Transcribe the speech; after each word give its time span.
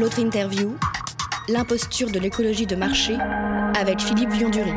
L'autre 0.00 0.20
interview, 0.20 0.74
l'imposture 1.48 2.10
de 2.10 2.18
l'écologie 2.18 2.66
de 2.66 2.74
marché 2.76 3.14
avec 3.78 4.00
Philippe 4.00 4.30
Viondury. 4.30 4.72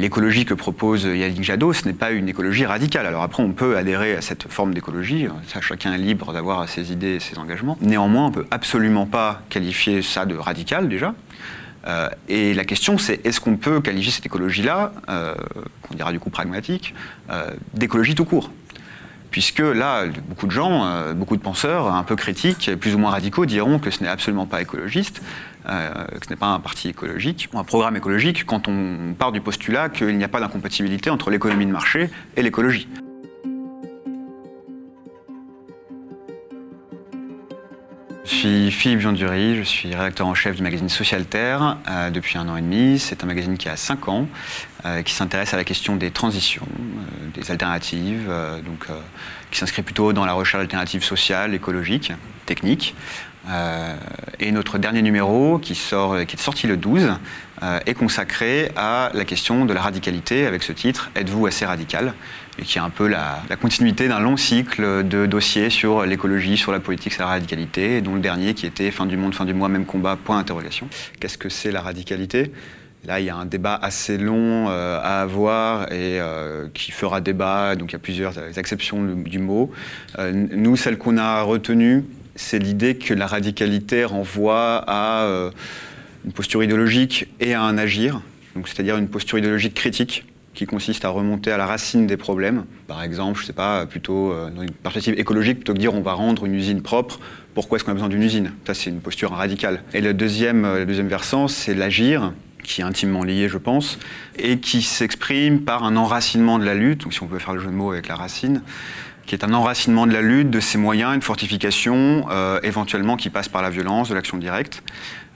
L'écologie 0.00 0.44
que 0.44 0.54
propose 0.54 1.04
Yannick 1.04 1.44
Jadot, 1.44 1.72
ce 1.72 1.86
n'est 1.86 1.94
pas 1.94 2.10
une 2.10 2.28
écologie 2.28 2.66
radicale. 2.66 3.06
Alors 3.06 3.22
après, 3.22 3.44
on 3.44 3.52
peut 3.52 3.76
adhérer 3.76 4.16
à 4.16 4.20
cette 4.20 4.50
forme 4.50 4.74
d'écologie, 4.74 5.28
chacun 5.60 5.92
est 5.92 5.98
libre 5.98 6.32
d'avoir 6.32 6.68
ses 6.68 6.90
idées 6.90 7.14
et 7.14 7.20
ses 7.20 7.38
engagements. 7.38 7.78
Néanmoins, 7.80 8.26
on 8.26 8.30
ne 8.30 8.34
peut 8.34 8.46
absolument 8.50 9.06
pas 9.06 9.42
qualifier 9.48 10.02
ça 10.02 10.26
de 10.26 10.34
radical 10.36 10.88
déjà. 10.88 11.14
Euh, 11.86 12.08
et 12.28 12.52
la 12.52 12.64
question, 12.64 12.98
c'est 12.98 13.24
est-ce 13.24 13.40
qu'on 13.40 13.56
peut 13.56 13.80
qualifier 13.80 14.10
cette 14.10 14.26
écologie-là, 14.26 14.92
euh, 15.08 15.34
qu'on 15.82 15.94
dira 15.94 16.12
du 16.12 16.18
coup 16.18 16.30
pragmatique, 16.30 16.94
euh, 17.30 17.50
d'écologie 17.74 18.14
tout 18.14 18.24
court? 18.24 18.50
Puisque 19.34 19.58
là, 19.58 20.04
beaucoup 20.28 20.46
de 20.46 20.52
gens, 20.52 21.12
beaucoup 21.12 21.36
de 21.36 21.42
penseurs 21.42 21.92
un 21.92 22.04
peu 22.04 22.14
critiques, 22.14 22.70
plus 22.78 22.94
ou 22.94 22.98
moins 22.98 23.10
radicaux, 23.10 23.46
diront 23.46 23.80
que 23.80 23.90
ce 23.90 24.00
n'est 24.00 24.08
absolument 24.08 24.46
pas 24.46 24.62
écologiste, 24.62 25.22
que 25.66 26.24
ce 26.24 26.30
n'est 26.30 26.36
pas 26.36 26.46
un 26.46 26.60
parti 26.60 26.90
écologique, 26.90 27.48
ou 27.52 27.58
un 27.58 27.64
programme 27.64 27.96
écologique, 27.96 28.46
quand 28.46 28.68
on 28.68 29.12
part 29.18 29.32
du 29.32 29.40
postulat 29.40 29.88
qu'il 29.88 30.16
n'y 30.16 30.22
a 30.22 30.28
pas 30.28 30.38
d'incompatibilité 30.38 31.10
entre 31.10 31.30
l'économie 31.30 31.66
de 31.66 31.72
marché 31.72 32.10
et 32.36 32.42
l'écologie. 32.42 32.86
Je 38.24 38.30
suis 38.30 38.70
Philippe 38.70 39.00
Viondury, 39.00 39.54
je 39.54 39.62
suis 39.62 39.94
rédacteur 39.94 40.26
en 40.26 40.34
chef 40.34 40.56
du 40.56 40.62
magazine 40.62 40.88
Social 40.88 41.26
Terre 41.26 41.76
euh, 41.86 42.08
depuis 42.08 42.38
un 42.38 42.48
an 42.48 42.56
et 42.56 42.62
demi. 42.62 42.98
C'est 42.98 43.22
un 43.22 43.26
magazine 43.26 43.58
qui 43.58 43.68
a 43.68 43.76
5 43.76 44.08
ans, 44.08 44.26
euh, 44.86 45.02
qui 45.02 45.12
s'intéresse 45.12 45.52
à 45.52 45.58
la 45.58 45.64
question 45.64 45.96
des 45.96 46.10
transitions, 46.10 46.66
euh, 46.66 47.38
des 47.38 47.50
alternatives, 47.50 48.32
donc, 48.64 48.86
qui 49.50 49.58
s'inscrit 49.58 49.82
plutôt 49.82 50.14
dans 50.14 50.24
la 50.24 50.32
recherche 50.32 50.62
d'alternatives 50.62 51.04
sociales, 51.04 51.52
écologiques, 51.52 52.12
techniques. 52.44 52.94
et 54.40 54.52
notre 54.52 54.78
dernier 54.78 55.02
numéro, 55.02 55.58
qui, 55.58 55.72
est 55.72 56.40
sorti 56.40 56.66
le 56.66 56.76
12, 56.76 57.12
est 57.86 57.94
consacré 57.94 58.70
à 58.76 59.10
la 59.12 59.24
question 59.24 59.64
de 59.66 59.74
la 59.74 59.82
radicalité 59.82 60.46
avec 60.46 60.62
ce 60.62 60.72
titre 60.72 61.10
Êtes-vous 61.14 61.46
assez 61.46 61.66
radical? 61.66 62.14
Et 62.58 62.62
qui 62.62 62.78
est 62.78 62.80
un 62.80 62.90
peu 62.90 63.08
la, 63.08 63.42
continuité 63.60 64.08
d'un 64.08 64.20
long 64.20 64.36
cycle 64.36 65.06
de 65.06 65.26
dossiers 65.26 65.70
sur 65.70 66.06
l'écologie, 66.06 66.56
sur 66.56 66.72
la 66.72 66.80
politique, 66.80 67.12
sur 67.12 67.22
la 67.22 67.28
radicalité, 67.30 68.00
dont 68.00 68.14
le 68.14 68.20
dernier 68.20 68.54
qui 68.54 68.64
était 68.66 68.90
fin 68.90 69.06
du 69.06 69.16
monde, 69.16 69.34
fin 69.34 69.44
du 69.44 69.54
mois, 69.54 69.68
même 69.68 69.86
combat, 69.86 70.16
point 70.16 70.38
d'interrogation. 70.38 70.88
Qu'est-ce 71.20 71.36
que 71.36 71.48
c'est 71.48 71.72
la 71.72 71.82
radicalité? 71.82 72.52
Là, 73.06 73.20
il 73.20 73.26
y 73.26 73.30
a 73.30 73.36
un 73.36 73.44
débat 73.44 73.74
assez 73.74 74.16
long 74.16 74.68
euh, 74.68 74.98
à 75.02 75.20
avoir 75.20 75.92
et 75.92 76.18
euh, 76.20 76.68
qui 76.72 76.90
fera 76.90 77.20
débat, 77.20 77.76
donc 77.76 77.90
il 77.90 77.92
y 77.94 77.96
a 77.96 78.00
plusieurs 78.00 78.58
exceptions 78.58 79.02
du 79.04 79.38
mot. 79.38 79.70
Euh, 80.18 80.32
nous, 80.32 80.76
celle 80.76 80.96
qu'on 80.96 81.18
a 81.18 81.42
retenue, 81.42 82.04
c'est 82.36 82.58
l'idée 82.58 82.96
que 82.96 83.14
la 83.14 83.26
radicalité 83.26 84.04
renvoie 84.04 84.84
à 84.86 85.50
une 86.24 86.32
posture 86.32 86.62
idéologique 86.62 87.28
et 87.40 87.54
à 87.54 87.62
un 87.62 87.78
agir, 87.78 88.20
c'est-à-dire 88.64 88.96
une 88.96 89.08
posture 89.08 89.38
idéologique 89.38 89.74
critique 89.74 90.24
qui 90.54 90.66
consiste 90.66 91.04
à 91.04 91.08
remonter 91.08 91.50
à 91.50 91.56
la 91.56 91.66
racine 91.66 92.06
des 92.06 92.16
problèmes. 92.16 92.64
Par 92.86 93.02
exemple, 93.02 93.40
je 93.40 93.46
sais 93.46 93.52
pas, 93.52 93.86
plutôt 93.86 94.32
euh, 94.32 94.50
dans 94.50 94.62
une 94.62 94.70
perspective 94.70 95.18
écologique, 95.18 95.56
plutôt 95.58 95.74
que 95.74 95.78
dire 95.78 95.94
on 95.94 96.00
va 96.00 96.12
rendre 96.12 96.46
une 96.46 96.54
usine 96.54 96.80
propre, 96.80 97.18
pourquoi 97.54 97.76
est-ce 97.76 97.84
qu'on 97.84 97.90
a 97.90 97.94
besoin 97.94 98.08
d'une 98.08 98.22
usine? 98.22 98.52
Ça, 98.66 98.74
c'est 98.74 98.90
une 98.90 99.00
posture 99.00 99.32
radicale. 99.32 99.82
Et 99.92 100.00
le 100.00 100.14
deuxième, 100.14 100.64
euh, 100.64 100.78
le 100.78 100.86
deuxième 100.86 101.08
versant, 101.08 101.48
c'est 101.48 101.74
l'agir, 101.74 102.32
qui 102.62 102.80
est 102.80 102.84
intimement 102.84 103.24
lié, 103.24 103.48
je 103.48 103.58
pense, 103.58 103.98
et 104.38 104.58
qui 104.58 104.80
s'exprime 104.80 105.62
par 105.62 105.84
un 105.84 105.96
enracinement 105.96 106.58
de 106.58 106.64
la 106.64 106.74
lutte, 106.74 107.02
donc 107.02 107.12
si 107.12 107.22
on 107.22 107.26
veut 107.26 107.38
faire 107.38 107.54
le 107.54 107.60
jeu 107.60 107.66
de 107.66 107.72
mots 107.72 107.92
avec 107.92 108.08
la 108.08 108.14
racine, 108.14 108.62
qui 109.26 109.34
est 109.34 109.44
un 109.44 109.54
enracinement 109.54 110.06
de 110.06 110.12
la 110.12 110.22
lutte, 110.22 110.50
de 110.50 110.60
ses 110.60 110.78
moyens, 110.78 111.14
une 111.14 111.22
fortification, 111.22 112.26
euh, 112.30 112.60
éventuellement 112.62 113.16
qui 113.16 113.30
passe 113.30 113.48
par 113.48 113.62
la 113.62 113.70
violence, 113.70 114.08
de 114.08 114.14
l'action 114.14 114.36
directe. 114.36 114.82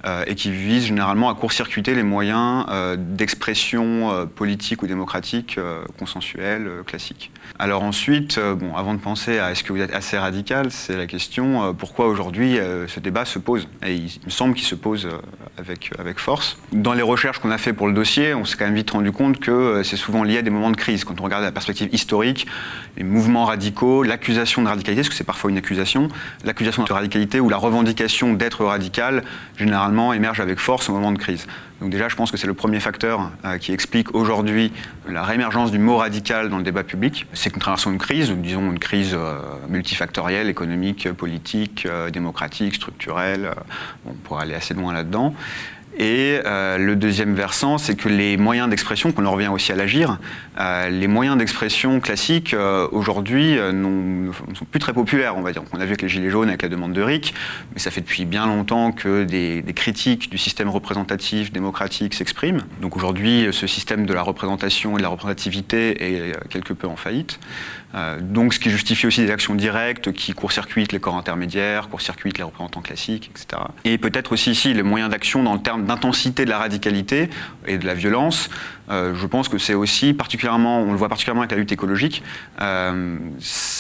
Euh, 0.04 0.22
et 0.28 0.36
qui 0.36 0.52
vise 0.52 0.86
généralement 0.86 1.28
à 1.28 1.34
court-circuiter 1.34 1.92
les 1.92 2.04
moyens 2.04 2.64
euh, 2.68 2.94
d'expression 2.96 4.12
euh, 4.12 4.26
politique 4.26 4.84
ou 4.84 4.86
démocratique 4.86 5.58
consensuelle 5.98 6.68
classique. 6.86 7.32
Alors 7.58 7.82
ensuite, 7.82 8.38
bon, 8.38 8.76
avant 8.76 8.94
de 8.94 9.00
penser 9.00 9.40
à 9.40 9.50
est-ce 9.50 9.64
que 9.64 9.72
vous 9.72 9.80
êtes 9.80 9.92
assez 9.92 10.16
radical, 10.16 10.70
c'est 10.70 10.96
la 10.96 11.06
question 11.06 11.74
pourquoi 11.74 12.06
aujourd'hui 12.06 12.58
ce 12.86 13.00
débat 13.00 13.24
se 13.24 13.38
pose? 13.38 13.66
Et 13.84 13.94
il, 13.94 14.10
me 14.24 14.30
semble 14.30 14.54
qu'il 14.54 14.66
se 14.66 14.74
pose 14.74 15.08
avec, 15.56 15.90
avec 15.98 16.18
force. 16.18 16.58
Dans 16.72 16.92
les 16.92 17.02
recherches 17.02 17.38
qu'on 17.40 17.50
a 17.50 17.58
fait 17.58 17.72
pour 17.72 17.88
le 17.88 17.94
dossier, 17.94 18.34
on 18.34 18.44
s'est 18.44 18.56
quand 18.56 18.66
même 18.66 18.74
vite 18.74 18.90
rendu 18.90 19.10
compte 19.10 19.40
que 19.40 19.82
c'est 19.82 19.96
souvent 19.96 20.22
lié 20.22 20.38
à 20.38 20.42
des 20.42 20.50
moments 20.50 20.70
de 20.70 20.76
crise. 20.76 21.04
Quand 21.04 21.20
on 21.20 21.24
regarde 21.24 21.42
la 21.42 21.52
perspective 21.52 21.88
historique, 21.92 22.46
les 22.96 23.04
mouvements 23.04 23.46
radicaux, 23.46 24.02
l'accusation 24.02 24.62
de 24.62 24.68
radicalité, 24.68 25.00
parce 25.00 25.08
que 25.08 25.16
c'est 25.16 25.24
parfois 25.24 25.50
une 25.50 25.58
accusation, 25.58 26.08
l'accusation 26.44 26.84
de 26.84 26.92
radicalité 26.92 27.40
ou 27.40 27.48
la 27.48 27.56
revendication 27.56 28.34
d'être 28.34 28.64
radical, 28.64 29.24
généralement 29.56 29.87
émerge 30.12 30.40
avec 30.40 30.58
force 30.58 30.88
au 30.88 30.92
moment 30.92 31.12
de 31.12 31.18
crise. 31.18 31.46
Donc 31.80 31.90
déjà, 31.90 32.08
je 32.08 32.16
pense 32.16 32.30
que 32.30 32.36
c'est 32.36 32.46
le 32.46 32.54
premier 32.54 32.80
facteur 32.80 33.30
euh, 33.44 33.58
qui 33.58 33.72
explique 33.72 34.14
aujourd'hui 34.14 34.72
la 35.08 35.22
réémergence 35.22 35.70
du 35.70 35.78
mot 35.78 35.96
radical 35.96 36.48
dans 36.48 36.58
le 36.58 36.64
débat 36.64 36.82
public. 36.82 37.26
C'est 37.34 37.50
qu'une 37.50 37.60
traversons 37.60 37.92
une 37.92 37.98
crise, 37.98 38.30
disons 38.30 38.70
une 38.70 38.78
crise 38.78 39.14
euh, 39.14 39.38
multifactorielle, 39.68 40.48
économique, 40.48 41.10
politique, 41.12 41.86
euh, 41.86 42.10
démocratique, 42.10 42.74
structurelle. 42.74 43.50
on 44.06 44.14
pourrait 44.14 44.42
aller 44.42 44.54
assez 44.54 44.74
loin 44.74 44.92
là-dedans. 44.92 45.34
Et 45.96 46.40
euh, 46.44 46.78
le 46.78 46.94
deuxième 46.94 47.34
versant, 47.34 47.76
c'est 47.76 47.96
que 47.96 48.08
les 48.08 48.36
moyens 48.36 48.68
d'expression, 48.68 49.10
qu'on 49.10 49.26
en 49.26 49.32
revient 49.32 49.48
aussi 49.48 49.72
à 49.72 49.76
l'agir, 49.76 50.18
euh, 50.60 50.88
les 50.90 51.08
moyens 51.08 51.36
d'expression 51.36 51.98
classiques 52.00 52.54
euh, 52.54 52.86
aujourd'hui 52.92 53.56
ne 53.56 54.30
sont 54.54 54.64
plus 54.64 54.78
très 54.78 54.92
populaires, 54.92 55.36
on 55.36 55.42
va 55.42 55.52
dire. 55.52 55.62
on 55.72 55.76
a 55.76 55.84
vu 55.84 55.88
avec 55.88 56.02
les 56.02 56.08
Gilets 56.08 56.30
jaunes, 56.30 56.48
avec 56.48 56.62
la 56.62 56.68
demande 56.68 56.92
de 56.92 57.02
RIC, 57.02 57.34
mais 57.72 57.80
ça 57.80 57.90
fait 57.90 58.00
depuis 58.00 58.26
bien 58.26 58.46
longtemps 58.46 58.92
que 58.92 59.24
des, 59.24 59.62
des 59.62 59.72
critiques 59.72 60.30
du 60.30 60.38
système 60.38 60.68
représentatif 60.68 61.52
démocratique 61.52 62.14
s'expriment. 62.14 62.62
Donc 62.80 62.96
aujourd'hui, 62.96 63.48
ce 63.50 63.66
système 63.66 64.06
de 64.06 64.14
la 64.14 64.22
représentation 64.22 64.94
et 64.94 64.98
de 64.98 65.02
la 65.02 65.08
représentativité 65.08 66.02
est 66.02 66.48
quelque 66.48 66.74
peu 66.74 66.86
en 66.86 66.96
faillite. 66.96 67.40
Donc 68.20 68.52
ce 68.52 68.60
qui 68.60 68.70
justifie 68.70 69.06
aussi 69.06 69.24
des 69.24 69.30
actions 69.30 69.54
directes 69.54 70.12
qui 70.12 70.32
court-circuitent 70.34 70.92
les 70.92 71.00
corps 71.00 71.16
intermédiaires, 71.16 71.88
court-circuitent 71.88 72.38
les 72.38 72.44
représentants 72.44 72.82
classiques, 72.82 73.30
etc. 73.30 73.62
Et 73.84 73.96
peut-être 73.98 74.32
aussi 74.32 74.50
ici 74.50 74.74
les 74.74 74.82
moyens 74.82 75.10
d'action 75.10 75.42
dans 75.42 75.54
le 75.54 75.60
terme 75.60 75.86
d'intensité 75.86 76.44
de 76.44 76.50
la 76.50 76.58
radicalité 76.58 77.30
et 77.66 77.78
de 77.78 77.86
la 77.86 77.94
violence, 77.94 78.50
euh, 78.90 79.14
je 79.14 79.26
pense 79.26 79.48
que 79.48 79.58
c'est 79.58 79.74
aussi 79.74 80.12
particulièrement, 80.12 80.80
on 80.80 80.92
le 80.92 80.98
voit 80.98 81.08
particulièrement 81.08 81.42
avec 81.42 81.52
la 81.52 81.58
lutte 81.58 81.72
écologique, 81.72 82.22
euh, 82.60 83.16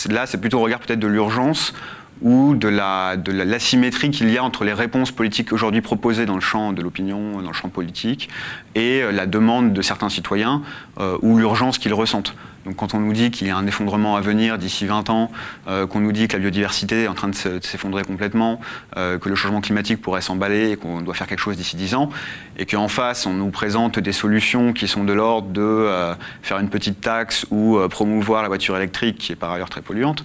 là 0.08 0.26
c'est 0.26 0.40
plutôt 0.40 0.58
au 0.58 0.62
regard 0.62 0.80
peut-être 0.80 1.00
de 1.00 1.06
l'urgence 1.06 1.74
ou 2.22 2.54
de 2.54 2.68
l'asymétrie 2.68 4.08
la, 4.08 4.12
de 4.12 4.16
qu'il 4.16 4.30
y 4.30 4.38
a 4.38 4.44
entre 4.44 4.64
les 4.64 4.72
réponses 4.72 5.10
politiques 5.10 5.52
aujourd'hui 5.52 5.80
proposées 5.80 6.26
dans 6.26 6.34
le 6.34 6.40
champ 6.40 6.72
de 6.72 6.82
l'opinion, 6.82 7.40
dans 7.40 7.48
le 7.48 7.54
champ 7.54 7.68
politique, 7.68 8.28
et 8.74 9.02
euh, 9.02 9.12
la 9.12 9.26
demande 9.26 9.72
de 9.72 9.82
certains 9.82 10.08
citoyens 10.08 10.62
ou 11.22 11.38
l'urgence 11.38 11.78
qu'ils 11.78 11.94
ressentent. 11.94 12.34
Donc 12.68 12.76
quand 12.76 12.92
on 12.92 13.00
nous 13.00 13.14
dit 13.14 13.30
qu'il 13.30 13.46
y 13.46 13.50
a 13.50 13.56
un 13.56 13.66
effondrement 13.66 14.16
à 14.16 14.20
venir 14.20 14.58
d'ici 14.58 14.84
20 14.84 15.08
ans, 15.08 15.30
euh, 15.68 15.86
qu'on 15.86 16.00
nous 16.00 16.12
dit 16.12 16.28
que 16.28 16.34
la 16.34 16.38
biodiversité 16.38 17.04
est 17.04 17.08
en 17.08 17.14
train 17.14 17.28
de 17.28 17.34
s'effondrer 17.34 18.04
complètement, 18.04 18.60
euh, 18.98 19.18
que 19.18 19.30
le 19.30 19.34
changement 19.34 19.62
climatique 19.62 20.02
pourrait 20.02 20.20
s'emballer 20.20 20.72
et 20.72 20.76
qu'on 20.76 21.00
doit 21.00 21.14
faire 21.14 21.26
quelque 21.26 21.40
chose 21.40 21.56
d'ici 21.56 21.76
10 21.76 21.94
ans, 21.94 22.10
et 22.58 22.66
qu'en 22.66 22.88
face 22.88 23.24
on 23.24 23.32
nous 23.32 23.50
présente 23.50 23.98
des 23.98 24.12
solutions 24.12 24.74
qui 24.74 24.86
sont 24.86 25.04
de 25.04 25.14
l'ordre 25.14 25.48
de 25.48 25.62
euh, 25.62 26.14
faire 26.42 26.58
une 26.58 26.68
petite 26.68 27.00
taxe 27.00 27.46
ou 27.50 27.78
promouvoir 27.88 28.42
la 28.42 28.48
voiture 28.48 28.76
électrique 28.76 29.16
qui 29.16 29.32
est 29.32 29.36
par 29.36 29.50
ailleurs 29.52 29.70
très 29.70 29.80
polluante, 29.80 30.22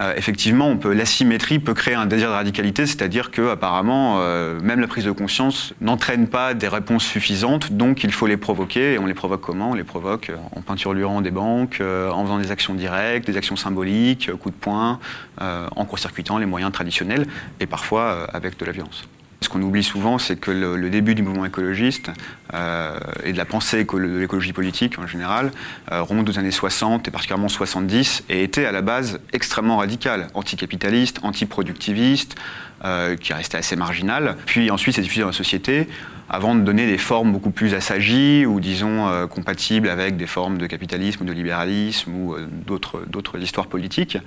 euh, 0.00 0.14
effectivement, 0.16 0.68
on 0.68 0.76
peut, 0.76 0.92
l'asymétrie 0.92 1.58
peut 1.58 1.74
créer 1.74 1.94
un 1.94 2.06
désir 2.06 2.28
de 2.28 2.34
radicalité, 2.34 2.86
c'est-à-dire 2.86 3.30
que 3.30 3.50
apparemment, 3.50 4.18
euh, 4.20 4.60
même 4.60 4.80
la 4.80 4.86
prise 4.86 5.04
de 5.04 5.10
conscience 5.10 5.74
n'entraîne 5.80 6.28
pas 6.28 6.54
des 6.54 6.68
réponses 6.68 7.04
suffisantes, 7.04 7.72
donc 7.72 8.04
il 8.04 8.12
faut 8.12 8.26
les 8.26 8.36
provoquer. 8.36 8.94
Et 8.94 8.98
on 8.98 9.06
les 9.06 9.14
provoque 9.14 9.40
comment? 9.40 9.70
On 9.70 9.74
les 9.74 9.84
provoque 9.84 10.30
euh, 10.30 10.36
en 10.54 10.62
peinturlurant 10.62 11.20
des 11.20 11.32
banques, 11.32 11.82
en 11.82 12.22
faisant 12.22 12.38
des 12.38 12.50
actions 12.50 12.74
directes, 12.74 13.26
des 13.26 13.36
actions 13.36 13.56
symboliques, 13.56 14.30
coups 14.36 14.54
de 14.54 14.60
poing, 14.60 14.98
en 15.40 15.84
court-circuitant 15.84 16.38
les 16.38 16.46
moyens 16.46 16.72
traditionnels, 16.72 17.26
et 17.60 17.66
parfois 17.66 18.24
avec 18.32 18.58
de 18.58 18.64
la 18.64 18.72
violence. 18.72 19.08
Ce 19.48 19.52
qu'on 19.54 19.62
oublie 19.62 19.82
souvent, 19.82 20.18
c'est 20.18 20.36
que 20.36 20.50
le, 20.50 20.90
début 20.90 21.14
du 21.14 21.22
mouvement 21.22 21.46
écologiste 21.46 22.10
euh, 22.52 22.98
et 23.24 23.32
de 23.32 23.38
la 23.38 23.46
pensée 23.46 23.82
de 23.82 23.96
l'écologie 24.18 24.52
politique 24.52 24.98
en 24.98 25.06
général 25.06 25.52
euh, 25.90 26.02
remonte 26.02 26.28
aux 26.28 26.38
années 26.38 26.50
60 26.50 27.08
et 27.08 27.10
particulièrement 27.10 27.48
70 27.48 28.24
et 28.28 28.42
était 28.42 28.66
à 28.66 28.72
la 28.72 28.82
base 28.82 29.20
extrêmement 29.32 29.78
radical, 29.78 30.26
anticapitaliste, 30.34 31.20
antiproductiviste, 31.22 32.36
euh, 32.84 33.16
qui 33.16 33.32
restait 33.32 33.56
assez 33.56 33.74
marginal. 33.74 34.36
Puis 34.46 34.70
ensuite, 34.70 34.94
c'est 34.94 35.02
diffusé 35.02 35.22
dans 35.22 35.26
la 35.26 35.32
société 35.32 35.88
avant 36.28 36.54
de 36.54 36.60
donner 36.60 36.86
des 36.86 36.96
formes 36.96 37.32
beaucoup 37.32 37.50
plus 37.50 37.74
assagies 37.74 38.46
ou 38.46 38.60
disons 38.60 39.08
euh, 39.08 39.26
compatibles 39.26 39.88
avec 39.88 40.16
des 40.16 40.28
formes 40.28 40.58
de 40.58 40.66
capitalisme 40.68 41.24
ou 41.24 41.26
de 41.26 41.32
libéralisme 41.32 42.14
ou 42.14 42.34
euh, 42.34 42.46
d'autres 42.64 43.42
histoires 43.42 43.66
politiques. 43.66 44.18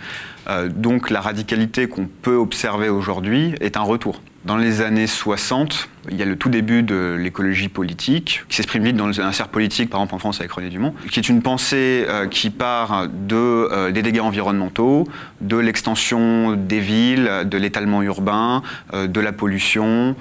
Donc 0.75 1.11
la 1.11 1.21
radicalité 1.21 1.87
qu'on 1.87 2.07
peut 2.07 2.35
observer 2.35 2.89
aujourd'hui 2.89 3.55
est 3.61 3.77
un 3.77 3.83
retour. 3.83 4.21
Dans 4.43 4.57
les 4.57 4.81
années 4.81 5.05
60, 5.05 5.87
Il 6.09 6.17
y 6.17 6.23
a 6.23 6.25
le 6.25 6.35
tout 6.35 6.49
début 6.49 6.81
de 6.81 7.15
l'écologie 7.19 7.69
politique, 7.69 8.43
qui 8.49 8.55
s'exprime 8.55 8.83
vite 8.83 8.95
dans 8.95 9.21
un 9.21 9.31
cercle 9.31 9.51
politique, 9.51 9.89
par 9.89 9.99
exemple 9.99 10.15
en 10.15 10.17
France 10.17 10.39
avec 10.39 10.51
René 10.51 10.69
Dumont, 10.69 10.95
qui 11.11 11.19
est 11.19 11.29
une 11.29 11.43
pensée 11.43 12.05
euh, 12.09 12.27
qui 12.27 12.49
part 12.49 13.07
de, 13.07 13.35
euh, 13.35 13.91
des 13.91 14.01
dégâts 14.01 14.21
environnementaux, 14.21 15.07
de 15.41 15.57
l'extension 15.57 16.53
des 16.55 16.79
villes, 16.79 17.29
de 17.45 17.57
l'étalement 17.57 18.01
urbain, 18.01 18.63
euh, 18.93 19.05
de 19.05 19.19
la 19.19 19.31
pollution, 19.31 20.15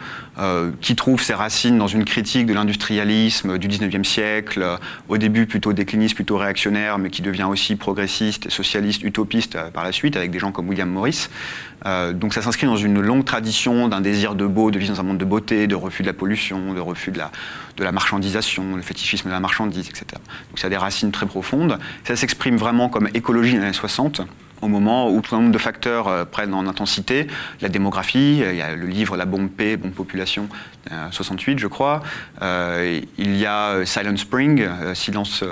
qui 0.81 0.97
trouve 0.97 1.23
ses 1.23 1.35
racines 1.35 1.77
dans 1.77 1.87
une 1.87 2.07
critique 2.07 2.47
de 2.47 2.55
l'industrialisme 2.55 3.59
du 3.59 3.69
19e 3.69 4.05
siècle, 4.05 4.65
au 5.11 5.19
début 5.19 5.45
plutôt 5.45 5.75
décliniste, 5.75 6.15
plutôt 6.15 6.39
réactionnaire, 6.39 6.97
mais 6.97 7.11
qui 7.11 7.21
devient 7.21 7.45
aussi 7.45 7.77
progressiste, 7.77 8.49
socialiste, 8.49 9.03
utopiste 9.03 9.59
par 9.75 9.85
la 9.85 9.93
suite, 9.93 10.17
avec 10.17 10.31
des 10.31 10.39
gens 10.39 10.51
comme 10.51 10.67
William 10.71 10.89
Morris. 10.89 11.29
donc 12.15 12.33
ça 12.33 12.41
s'inscrit 12.41 12.67
dans 12.67 12.79
une 12.79 13.03
longue 13.03 13.27
tradition 13.27 13.89
d'un 13.89 14.01
désir 14.01 14.35
de 14.35 14.47
beau, 14.47 14.71
de 14.71 14.79
vivre 14.79 14.95
dans 14.95 15.01
un 15.01 15.05
monde 15.05 15.19
de 15.19 15.27
beauté, 15.27 15.67
de 15.71 15.75
refus 15.75 16.03
de 16.03 16.09
la 16.09 16.13
pollution, 16.13 16.75
de 16.75 16.81
refus 16.81 17.11
de 17.11 17.19
la, 17.19 17.31
de 17.77 17.85
la 17.85 17.93
marchandisation, 17.93 18.77
le 18.77 18.83
fétichisme 18.83 19.29
de 19.29 19.33
la 19.33 19.41
marchandise, 19.41 19.89
etc. 19.89 20.05
Donc 20.49 20.59
ça 20.59 20.67
a 20.67 20.71
des 20.71 20.77
racines 20.77 21.13
très 21.13 21.27
profondes. 21.27 21.79
Ça 22.05 22.17
s'exprime 22.17 22.57
vraiment 22.57 22.89
comme 22.89 23.09
écologie 23.15 23.55
dans 23.55 23.61
les 23.61 23.67
années 23.67 23.73
60 23.73 24.23
au 24.63 24.69
moment 24.69 25.11
où 25.11 25.21
tout 25.21 25.35
un 25.35 25.39
nombre 25.39 25.53
de 25.53 25.59
facteurs 25.59 26.09
euh, 26.09 26.25
prennent 26.25 26.55
en 26.55 26.67
intensité, 26.67 27.27
la 27.61 27.69
démographie, 27.69 28.43
il 28.47 28.57
y 28.57 28.63
a 28.63 28.75
le 28.75 28.87
livre 28.87 29.17
La 29.17 29.25
bombe 29.25 29.49
P, 29.49 29.77
bombe 29.77 29.93
population, 29.93 30.49
68 31.11 31.53
euh, 31.53 31.59
je 31.59 31.67
crois, 31.67 32.03
euh, 32.43 33.01
il 33.19 33.37
y 33.37 33.47
a 33.47 33.85
Silent 33.85 34.17
Spring, 34.17 34.67
silence, 34.95 35.45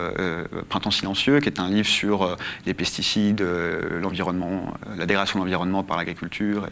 Printemps 0.69 0.91
silencieux, 0.91 1.41
qui 1.41 1.49
est 1.49 1.61
un 1.61 1.69
livre 1.69 1.89
sur 1.89 2.37
les 2.67 2.75
pesticides, 2.75 3.45
l'environnement, 4.01 4.75
la 4.97 5.07
dégradation 5.07 5.39
de 5.39 5.45
l'environnement 5.45 5.83
par 5.83 5.97
l'agriculture 5.97 6.67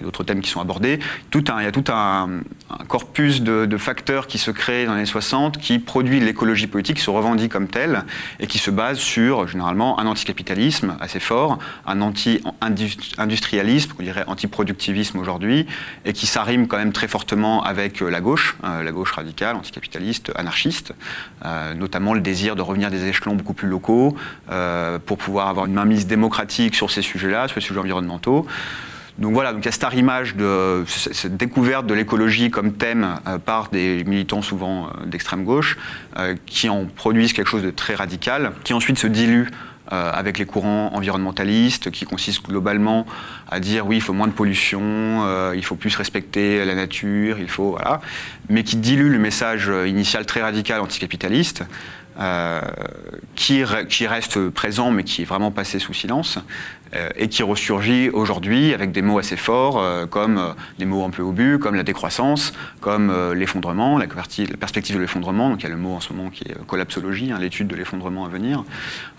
d'autres 0.00 0.24
thèmes 0.24 0.40
qui 0.40 0.50
sont 0.50 0.60
abordés. 0.60 0.98
Tout 1.30 1.44
un, 1.48 1.60
il 1.60 1.64
y 1.64 1.66
a 1.66 1.72
tout 1.72 1.84
un, 1.92 2.40
corpus 2.88 3.42
de, 3.42 3.76
facteurs 3.76 4.26
qui 4.26 4.38
se 4.38 4.50
créent 4.50 4.86
dans 4.86 4.92
les 4.92 4.98
années 4.98 5.06
60 5.06 5.58
qui 5.58 5.78
produit 5.78 6.20
l'écologie 6.20 6.66
politique, 6.66 6.96
qui 6.98 7.02
se 7.02 7.10
revendique 7.10 7.52
comme 7.52 7.68
telle 7.68 8.04
et 8.38 8.46
qui 8.46 8.58
se 8.58 8.70
base 8.70 8.98
sur 8.98 9.48
généralement 9.48 9.98
un 9.98 10.06
anticapitalisme 10.06 10.96
assez 11.00 11.20
fort, 11.20 11.58
un 11.86 12.00
anti-industrialisme, 12.00 13.92
on 13.98 14.02
dirait 14.02 14.24
anti-productivisme 14.26 15.18
aujourd'hui, 15.18 15.66
et 16.04 16.12
qui 16.12 16.26
s'arrime 16.26 16.68
quand 16.68 16.76
même 16.78 16.92
très 16.92 17.08
fortement 17.08 17.62
avec 17.62 18.00
la 18.00 18.20
gauche, 18.20 18.56
euh, 18.64 18.82
la 18.82 18.92
gauche 18.92 19.12
radicale, 19.12 19.56
anticapitaliste, 19.56 20.32
anarchiste, 20.36 20.94
euh, 21.44 21.74
notamment 21.74 22.14
le 22.14 22.20
désir 22.20 22.56
de 22.56 22.62
revenir 22.62 22.90
des 22.90 23.06
échelons 23.06 23.34
beaucoup 23.34 23.54
plus 23.54 23.68
locaux 23.68 24.16
euh, 24.50 24.98
pour 25.04 25.18
pouvoir 25.18 25.48
avoir 25.48 25.66
une 25.66 25.74
mainmise 25.74 26.06
démocratique 26.06 26.74
sur 26.74 26.90
ces 26.90 27.02
sujets-là, 27.02 27.48
sur 27.48 27.56
les 27.58 27.66
sujets 27.66 27.80
environnementaux. 27.80 28.46
Donc 29.18 29.34
voilà, 29.34 29.52
donc 29.52 29.62
il 29.62 29.66
y 29.66 29.68
a 29.68 29.72
cette 29.72 29.92
image 29.94 30.36
de 30.36 30.84
cette 30.86 31.36
découverte 31.36 31.86
de 31.86 31.94
l'écologie 31.94 32.50
comme 32.50 32.72
thème 32.72 33.18
euh, 33.26 33.38
par 33.38 33.68
des 33.68 34.04
militants 34.04 34.42
souvent 34.42 34.86
euh, 34.86 35.06
d'extrême 35.06 35.44
gauche, 35.44 35.76
euh, 36.16 36.34
qui 36.46 36.68
en 36.70 36.86
produisent 36.86 37.34
quelque 37.34 37.48
chose 37.48 37.62
de 37.62 37.70
très 37.70 37.94
radical, 37.94 38.52
qui 38.64 38.72
ensuite 38.72 38.98
se 38.98 39.06
dilue 39.06 39.48
avec 39.88 40.38
les 40.38 40.46
courants 40.46 40.94
environnementalistes, 40.94 41.90
qui 41.90 42.06
consistent 42.06 42.46
globalement 42.46 43.04
à 43.50 43.60
dire 43.60 43.86
oui, 43.86 43.96
il 43.96 44.00
faut 44.00 44.14
moins 44.14 44.28
de 44.28 44.32
pollution, 44.32 45.26
il 45.52 45.62
faut 45.62 45.74
plus 45.74 45.94
respecter 45.96 46.64
la 46.64 46.74
nature, 46.74 47.38
il 47.38 47.48
faut 47.48 47.72
voilà, 47.72 48.00
mais 48.48 48.62
qui 48.62 48.76
dilue 48.76 49.10
le 49.10 49.18
message 49.18 49.70
initial 49.86 50.24
très 50.24 50.40
radical 50.40 50.80
anticapitaliste. 50.80 51.64
Qui, 53.34 53.62
qui, 53.88 54.06
reste 54.06 54.48
présent 54.50 54.90
mais 54.90 55.04
qui 55.04 55.22
est 55.22 55.24
vraiment 55.24 55.50
passé 55.50 55.78
sous 55.78 55.94
silence, 55.94 56.38
euh, 56.94 57.08
et 57.16 57.28
qui 57.28 57.42
ressurgit 57.42 58.10
aujourd'hui 58.10 58.74
avec 58.74 58.92
des 58.92 59.00
mots 59.00 59.18
assez 59.18 59.36
forts, 59.36 59.80
euh, 59.80 60.04
comme 60.04 60.36
euh, 60.36 60.52
des 60.78 60.84
mots 60.84 61.04
un 61.06 61.10
peu 61.10 61.22
obus, 61.22 61.58
comme 61.58 61.74
la 61.74 61.84
décroissance, 61.84 62.52
comme 62.82 63.32
l'effondrement, 63.34 63.96
la, 63.96 64.06
perspective 64.06 64.96
de 64.96 65.00
l'effondrement. 65.00 65.48
Donc 65.48 65.62
il 65.62 65.62
y 65.62 65.66
a 65.66 65.70
le 65.70 65.78
mot 65.78 65.94
en 65.94 66.00
ce 66.00 66.12
moment 66.12 66.28
qui 66.28 66.44
est 66.44 66.66
collapsologie, 66.66 67.32
hein, 67.32 67.38
l'étude 67.40 67.68
de 67.68 67.76
l'effondrement 67.76 68.26
à 68.26 68.28
venir. 68.28 68.64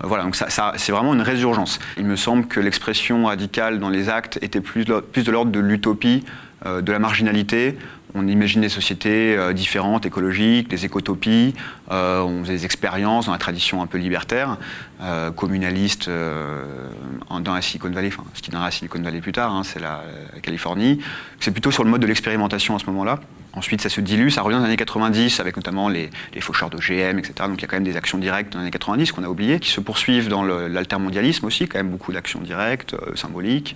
voilà, 0.03 0.23
donc 0.23 0.35
ça, 0.35 0.73
c'est 0.75 0.91
vraiment 0.91 1.15
une 1.15 1.21
résurgence. 1.21 1.79
Il 1.97 2.05
me 2.05 2.15
semble 2.15 2.45
que 2.45 2.59
l'expression 2.59 3.25
radicale 3.25 3.79
dans 3.79 3.89
les 3.89 4.07
actes 4.07 4.37
était 4.43 4.61
plus 4.61 4.85
de 4.85 5.31
l'ordre 5.31 5.51
de 5.51 5.59
l'utopie, 5.59 6.23
de 6.65 6.91
la 6.91 6.99
marginalité, 6.99 7.77
on 8.15 8.27
imagine 8.27 8.61
des 8.61 8.69
sociétés 8.69 9.35
euh, 9.35 9.53
différentes, 9.53 10.05
écologiques, 10.05 10.67
des 10.67 10.85
écotopies. 10.85 11.53
Euh, 11.91 12.21
on 12.21 12.43
faisait 12.43 12.53
des 12.53 12.65
expériences 12.65 13.25
dans 13.25 13.31
la 13.31 13.37
tradition 13.37 13.81
un 13.81 13.87
peu 13.87 13.97
libertaire, 13.97 14.57
euh, 15.01 15.31
communaliste 15.31 16.09
dans 16.09 17.53
la 17.53 17.61
Silicon 17.61 17.89
Valley, 17.89 18.09
enfin, 18.09 18.23
ce 18.33 18.41
qui 18.41 18.51
donnera 18.51 18.67
la 18.67 18.71
Silicon 18.71 19.01
Valley 19.01 19.21
plus 19.21 19.31
tard, 19.31 19.53
hein, 19.53 19.63
c'est 19.63 19.79
la, 19.79 20.03
Californie. 20.41 20.99
C'est 21.39 21.51
plutôt 21.51 21.71
sur 21.71 21.83
le 21.83 21.89
mode 21.89 22.01
de 22.01 22.07
l'expérimentation 22.07 22.75
à 22.75 22.79
ce 22.79 22.85
moment-là. 22.87 23.19
Ensuite, 23.53 23.81
ça 23.81 23.89
se 23.89 24.01
dilue, 24.01 24.29
ça 24.29 24.41
revient 24.41 24.55
dans 24.55 24.61
les 24.61 24.69
années 24.69 24.77
90 24.77 25.39
avec 25.39 25.55
notamment 25.55 25.87
les, 25.87 26.09
les 26.33 26.41
faucheurs 26.41 26.69
d'OGM, 26.69 27.19
etc. 27.19 27.33
Donc 27.41 27.59
il 27.59 27.61
y 27.61 27.65
a 27.65 27.67
quand 27.67 27.75
même 27.75 27.83
des 27.83 27.97
actions 27.97 28.17
directes 28.17 28.53
dans 28.53 28.59
les 28.59 28.63
années 28.63 28.71
90 28.71 29.11
qu'on 29.11 29.23
a 29.23 29.27
oubliées, 29.27 29.59
qui 29.59 29.69
se 29.69 29.79
poursuivent 29.79 30.27
dans 30.27 30.43
l'altermondialisme 30.43 31.45
aussi, 31.45 31.67
quand 31.67 31.77
même 31.77 31.89
beaucoup 31.89 32.11
d'actions 32.11 32.41
directes, 32.41 32.95
symboliques. 33.15 33.75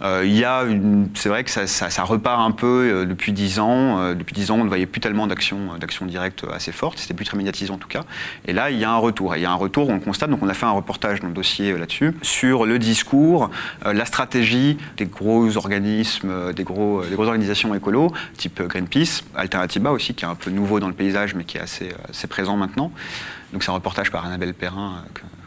Euh, 0.00 0.22
il 0.24 0.36
y 0.36 0.44
a 0.44 0.64
c'est 1.14 1.28
vrai 1.28 1.42
que 1.42 1.50
ça, 1.50 2.04
repart 2.04 2.40
un 2.40 2.52
peu 2.52 2.66
euh, 2.66 3.04
depuis 3.04 3.32
dix 3.32 3.58
ans. 3.58 3.98
Euh, 3.98 4.14
depuis 4.14 4.32
dix 4.32 4.50
ans, 4.50 4.58
on 4.58 4.64
ne 4.64 4.68
voyait 4.68 4.86
plus 4.86 5.00
tellement 5.00 5.26
d'actions 5.26 6.06
directes 6.06 6.44
assez 6.52 6.72
fortes. 6.72 6.98
C'était 6.98 7.14
plus 7.14 7.24
très 7.24 7.36
médiatisé 7.36 7.70
en 7.72 7.78
tout 7.78 7.88
cas. 7.88 8.04
Et 8.46 8.52
là, 8.52 8.70
il 8.70 8.78
y 8.78 8.84
a 8.84 8.90
un 8.90 8.96
retour. 8.96 9.34
il 9.36 9.42
y 9.42 9.44
a 9.44 9.50
un 9.50 9.56
retour, 9.56 9.88
on 9.88 9.94
le 9.94 10.00
constate. 10.00 10.30
Donc, 10.30 10.42
on 10.42 10.48
a 10.48 10.54
fait 10.54 10.66
un 10.66 10.72
reportage 10.72 11.20
dans 11.20 11.28
le 11.28 11.34
dossier 11.34 11.76
là-dessus 11.76 12.14
sur 12.22 12.66
le 12.66 12.78
discours, 12.78 13.50
la 13.84 14.04
stratégie 14.04 14.78
des 14.96 15.06
gros 15.06 15.56
organismes, 15.56 16.52
des, 16.52 16.64
gros, 16.64 17.04
des 17.04 17.14
grosses 17.14 17.28
organisations 17.28 17.74
écolo, 17.74 18.12
type 18.36 18.62
Greenpeace, 18.62 19.24
Alternativa 19.34 19.90
aussi, 19.92 20.14
qui 20.14 20.24
est 20.24 20.28
un 20.28 20.34
peu 20.34 20.50
nouveau 20.50 20.80
dans 20.80 20.88
le 20.88 20.94
paysage, 20.94 21.34
mais 21.34 21.44
qui 21.44 21.58
est 21.58 21.60
assez 21.60 22.26
présent 22.28 22.56
maintenant. 22.56 22.92
Donc, 23.52 23.62
c'est 23.62 23.70
un 23.70 23.74
reportage 23.74 24.10
par 24.10 24.24
Annabelle 24.26 24.54
Perrin 24.54 25.02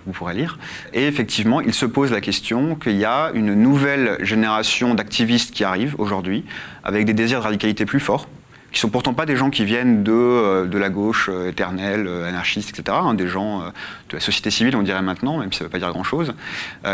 vous 0.06 0.14
pourrez 0.14 0.34
lire. 0.34 0.58
Et 0.94 1.08
effectivement, 1.08 1.62
il 1.62 1.74
se 1.74 1.86
pose 1.86 2.12
la 2.12 2.22
question 2.22 2.76
qu'il 2.76 2.98
y 2.98 3.06
a 3.06 3.32
une 3.34 3.54
nouvelle 3.54 4.18
génération 4.22 4.94
d'activistes 4.94 5.54
qui 5.54 5.64
arrive 5.64 5.96
aujourd'hui, 5.98 6.46
avec 6.84 7.06
des 7.06 7.14
désirs 7.14 7.40
de 7.40 7.44
radicalité 7.44 7.86
plus 7.86 8.00
forts, 8.00 8.28
qui 8.72 8.80
sont 8.80 8.90
pourtant 8.90 9.14
pas 9.14 9.26
des 9.26 9.36
gens 9.36 9.50
qui 9.50 9.66
viennent 9.66 10.04
de, 10.04 10.12
euh, 10.12 10.66
de 10.66 10.78
la 10.78 10.90
gauche 10.90 11.30
euh, 11.32 11.50
éternelle, 11.50 12.08
euh, 12.08 12.28
anarchiste, 12.28 12.70
etc., 12.70 12.98
hein, 13.02 13.14
des 13.14 13.28
gens 13.28 13.60
de 14.10 14.14
la 14.14 14.20
société 14.20 14.50
civile, 14.50 14.76
on 14.76 14.84
dirait 14.84 15.02
maintenant, 15.02 15.38
même 15.38 15.52
si 15.52 15.60
ça 15.60 15.64
ne 15.64 15.68
veut 15.68 15.72
pas 15.72 15.80
dire 15.80 15.92
grand-chose, 15.92 16.34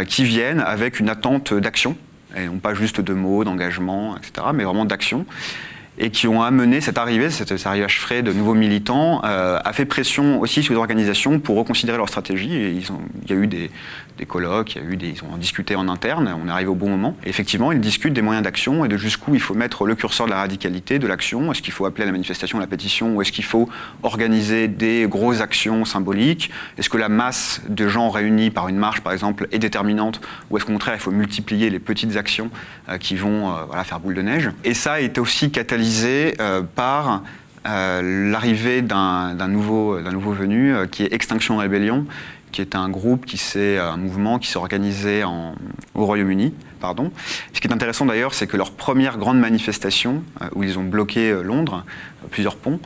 qui 0.08 0.24
viennent 0.24 0.60
avec 0.60 1.00
une 1.00 1.10
attente 1.10 1.54
d'action, 1.54 1.96
et 2.36 2.46
non 2.46 2.58
pas 2.58 2.74
juste 2.74 3.00
de 3.00 3.14
mots, 3.14 3.44
d'engagement, 3.44 4.18
etc., 4.18 4.48
mais 4.54 4.64
vraiment 4.64 4.86
d'action 4.86 5.26
et 5.98 6.12
qui 6.12 6.28
ont 6.28 6.42
amené 6.44 6.80
cette 6.82 6.98
arrivée, 6.98 7.30
cet 7.30 7.66
arrivage 7.66 8.00
frais 8.00 8.22
de 8.22 8.32
nouveaux 8.32 8.54
militants, 8.54 9.22
euh, 9.26 9.60
a 9.64 9.74
fait 9.74 9.86
pression 9.86 10.40
aussi 10.40 10.62
sur 10.62 10.74
les 10.74 10.80
organisations 10.80 11.40
pour 11.40 11.58
reconsidérer 11.58 11.98
leur 11.98 12.08
stratégie. 12.08 12.50
Il 12.50 13.30
y 13.30 13.34
a 13.34 13.36
eu 13.36 13.48
des, 13.48 13.72
colloques, 14.28 14.76
il 14.76 14.84
y 14.84 14.86
a 14.86 14.90
eu 14.90 14.98
des, 14.98 15.10
ils 15.10 15.24
ont 15.24 15.38
discuté 15.38 15.76
en 15.76 15.88
interne, 15.90 16.36
on 16.44 16.48
est 16.48 16.52
arrivé 16.52 16.70
au 16.70 16.76
bon 16.76 16.90
moment. 16.90 17.16
Effectivement, 17.26 17.72
ils 17.72 17.80
discutent 17.80 18.14
des 18.14 18.22
moyens 18.22 18.44
d'action 18.44 18.86
et 18.86 18.88
de 18.88 18.98
jusqu'où 18.98 19.34
il 19.34 19.42
faut 19.42 19.56
mettre 19.56 19.86
le 19.86 19.96
curseur 19.96 20.28
de 20.28 20.32
la 20.32 20.38
radicalité, 20.38 21.00
de 21.00 21.08
l'action. 21.08 21.52
Est-ce 21.52 21.62
qu'il 21.62 21.74
faut 21.74 21.86
appeler 21.86 22.04
à 22.04 22.08
la 22.08 22.12
manifestation, 22.12 22.60
à 22.60 22.62
la 22.62 22.68
pétition, 22.68 23.16
ou 23.16 23.22
est-ce 23.22 23.32
qu'il 23.32 23.46
faut 23.46 23.68
organiser 24.04 24.68
des 24.68 25.08
grosses 25.10 25.42
actions 25.42 25.84
symboliques? 25.86 26.52
Est-ce 26.78 26.90
que 26.90 26.98
la 26.98 27.10
masse 27.10 27.62
de 27.70 27.88
gens 27.88 28.10
réunis 28.10 28.52
par 28.52 28.68
une 28.68 28.78
marche, 28.78 29.02
par 29.02 29.14
exemple, 29.14 29.48
est 29.52 29.60
déterminante, 29.60 30.22
ou 30.50 30.58
est-ce 30.58 30.66
qu'au 30.66 30.74
contraire, 30.74 30.96
il 30.96 31.02
faut 31.02 31.12
multiplier 31.12 31.70
les 31.70 31.80
petites 31.80 32.18
actions 32.18 32.52
euh, 32.90 32.98
qui 32.98 33.16
vont 33.16 33.50
euh, 33.50 33.84
faire 33.84 34.00
boule 34.00 34.14
de 34.14 34.22
neige? 34.22 34.52
Et 34.64 34.74
ça 34.74 34.94
a 34.94 35.00
été 35.00 35.20
aussi 35.20 35.50
catalysé 35.50 35.87
euh, 36.40 36.62
par 36.76 37.24
l'arrivée 37.66 38.82
d'un 38.82 39.48
nouveau, 39.50 40.00
nouveau 40.00 40.32
venu 40.32 40.74
qui 40.90 41.04
est 41.04 41.12
Extinction 41.12 41.58
Rébellion, 41.58 42.06
qui 42.52 42.62
est 42.62 42.76
un 42.76 42.90
groupe, 42.90 43.26
qui 43.26 43.38
s'est, 43.38 43.78
un 43.78 43.98
mouvement 43.98 44.40
qui 44.40 44.48
s'est 44.48 44.58
organisé 44.58 45.24
au 45.24 46.06
Royaume-Uni. 46.06 46.54
Pardon. 46.80 47.12
Ce 47.54 47.60
qui 47.60 47.68
est 47.68 47.74
intéressant 47.74 48.06
d'ailleurs, 48.06 48.34
c'est 48.34 48.46
que 48.46 48.58
leur 48.58 48.72
première 48.72 49.18
grande 49.18 49.40
manifestation, 49.40 50.24
euh, 50.42 50.50
où 50.54 50.64
ils 50.64 50.78
ont 50.78 50.84
bloqué 50.84 51.32
euh, 51.32 51.42
Londres, 51.42 51.84
euh, 52.24 52.28
plusieurs 52.30 52.56
ponts, 52.56 52.80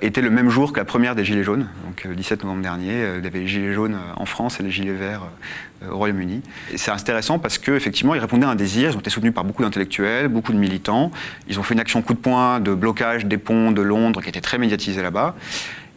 était 0.00 0.20
le 0.20 0.30
même 0.30 0.50
jour 0.50 0.72
que 0.72 0.78
la 0.78 0.84
première 0.84 1.14
des 1.14 1.24
Gilets 1.24 1.44
jaunes. 1.44 1.68
Donc 1.86 2.04
le 2.04 2.14
17 2.14 2.42
novembre 2.42 2.62
dernier, 2.62 3.04
il 3.18 3.24
y 3.24 3.26
avait 3.26 3.40
les 3.40 3.46
Gilets 3.46 3.72
jaunes 3.72 3.96
en 4.16 4.26
France 4.26 4.58
et 4.58 4.62
les 4.62 4.70
Gilets 4.70 4.92
verts 4.92 5.22
au 5.88 5.96
Royaume-Uni. 5.96 6.42
C'est 6.76 6.90
intéressant 6.90 7.38
parce 7.38 7.58
qu'effectivement, 7.58 8.14
ils 8.14 8.20
répondaient 8.20 8.46
à 8.46 8.50
un 8.50 8.56
désir, 8.56 8.90
ils 8.90 8.96
ont 8.96 9.00
été 9.00 9.10
soutenus 9.10 9.32
par 9.32 9.44
beaucoup 9.44 9.62
d'intellectuels, 9.62 10.28
beaucoup 10.28 10.52
de 10.52 10.58
militants. 10.58 11.10
Ils 11.48 11.60
ont 11.60 11.62
fait 11.62 11.74
une 11.74 11.80
action 11.80 12.02
coup 12.02 12.14
de 12.14 12.18
poing 12.18 12.60
de 12.60 12.74
blocage 12.74 13.26
des 13.26 13.38
ponts 13.38 13.70
de 13.70 13.82
Londres 13.82 14.22
qui 14.22 14.28
était 14.28 14.40
très 14.40 14.58
médiatisée 14.58 15.02
là-bas. 15.02 15.36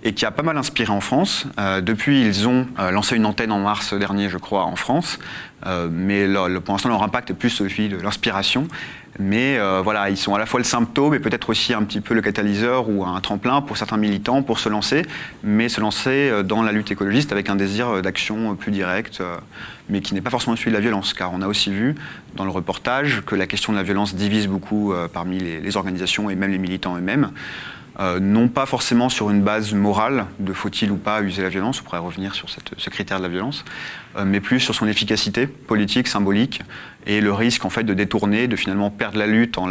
Et 0.03 0.13
qui 0.13 0.25
a 0.25 0.31
pas 0.31 0.43
mal 0.43 0.57
inspiré 0.57 0.91
en 0.91 1.01
France. 1.01 1.48
depuis, 1.81 2.22
ils 2.22 2.48
ont 2.48 2.67
lancé 2.91 3.15
une 3.15 3.25
antenne 3.25 3.51
en 3.51 3.60
mars 3.60 3.93
dernier, 3.93 4.29
je 4.29 4.38
crois, 4.38 4.65
en 4.65 4.75
France, 4.75 5.17
mais 5.91 6.27
pour 6.65 6.74
l'instant, 6.74 6.89
leur 6.89 7.03
impact 7.03 7.31
est 7.31 7.36
plus 7.36 7.50
celui 7.50 7.89
de 7.89 7.98
l'inspiration. 7.98 8.67
Mais 9.19 9.57
euh, 9.60 9.81
voilà, 9.83 10.10
ils 10.10 10.17
sont 10.17 10.33
à 10.33 10.39
la 10.39 10.45
fois 10.45 10.60
le 10.60 10.63
symptôme 10.63 11.13
et 11.13 11.19
peut-être 11.19 11.50
aussi 11.50 11.74
un 11.74 11.83
petit 11.83 12.01
peu 12.01 12.15
le 12.15 12.22
catalyseur 12.22 12.89
ou 12.89 13.05
un 13.05 13.19
tremplin 13.22 13.62
pour 13.62 13.77
certains 13.77 13.98
militants 13.98 14.41
pour 14.41 14.60
se 14.60 14.69
lancer, 14.69 15.03
mais 15.43 15.69
se 15.69 15.79
lancer 15.79 16.29
euh, 16.31 16.43
dans 16.43 16.63
la 16.63 16.72
lutte 16.72 16.91
écologiste 16.91 17.31
avec 17.31 17.50
un 17.50 17.55
désir 17.55 17.89
euh, 17.89 18.01
d'action 18.01 18.55
plus 18.55 18.72
direct, 18.72 19.22
mais 19.89 20.01
qui 20.01 20.13
n'est 20.15 20.22
pas 20.22 20.29
forcément 20.29 20.55
celui 20.55 20.72
de 20.72 20.75
la 20.75 20.81
violence, 20.81 21.13
car 21.13 21.31
on 21.33 21.41
a 21.41 21.48
aussi 21.48 21.72
vu 21.72 21.95
dans 22.36 22.45
le 22.45 22.50
reportage 22.50 23.22
que 23.25 23.36
la 23.36 23.45
question 23.45 23.72
de 23.74 23.77
la 23.77 23.83
violence 23.83 24.15
divise 24.15 24.48
beaucoup 24.48 24.93
parmi 25.13 25.39
les, 25.39 25.77
organisations 25.77 26.29
et 26.29 26.36
même 26.36 26.51
les 26.51 26.57
militants 26.57 26.95
eux-mêmes. 26.98 27.31
Non 28.00 28.48
pas 28.48 28.66
forcément 28.66 29.10
sur 29.10 29.30
une 29.30 29.42
base 29.42 29.74
morale 29.74 30.26
de 30.40 30.52
faut-il 30.54 30.92
ou 30.92 30.98
pas 30.98 31.22
user 31.22 31.44
la 31.44 31.50
violence, 31.50 31.82
on 31.82 31.84
pourrait 31.84 32.00
revenir 32.00 32.34
sur 32.34 32.48
ce 32.50 32.90
critère 32.90 33.18
de 33.18 33.24
la 33.24 33.30
violence, 33.30 33.64
mais 34.26 34.40
plus 34.40 34.60
sur 34.60 34.74
son 34.74 34.88
efficacité 34.88 35.46
politique, 35.48 36.08
symbolique, 36.08 36.62
et 37.06 37.22
le 37.22 37.34
risque 37.34 37.66
en 37.66 37.70
fait 37.70 37.84
de 37.84 37.94
détourner, 37.94 38.48
de 38.48 38.56
finalement 38.56 38.90
perdre 38.90 39.18
la 39.18 39.28
lutte 39.28 39.58
en, 39.58 39.68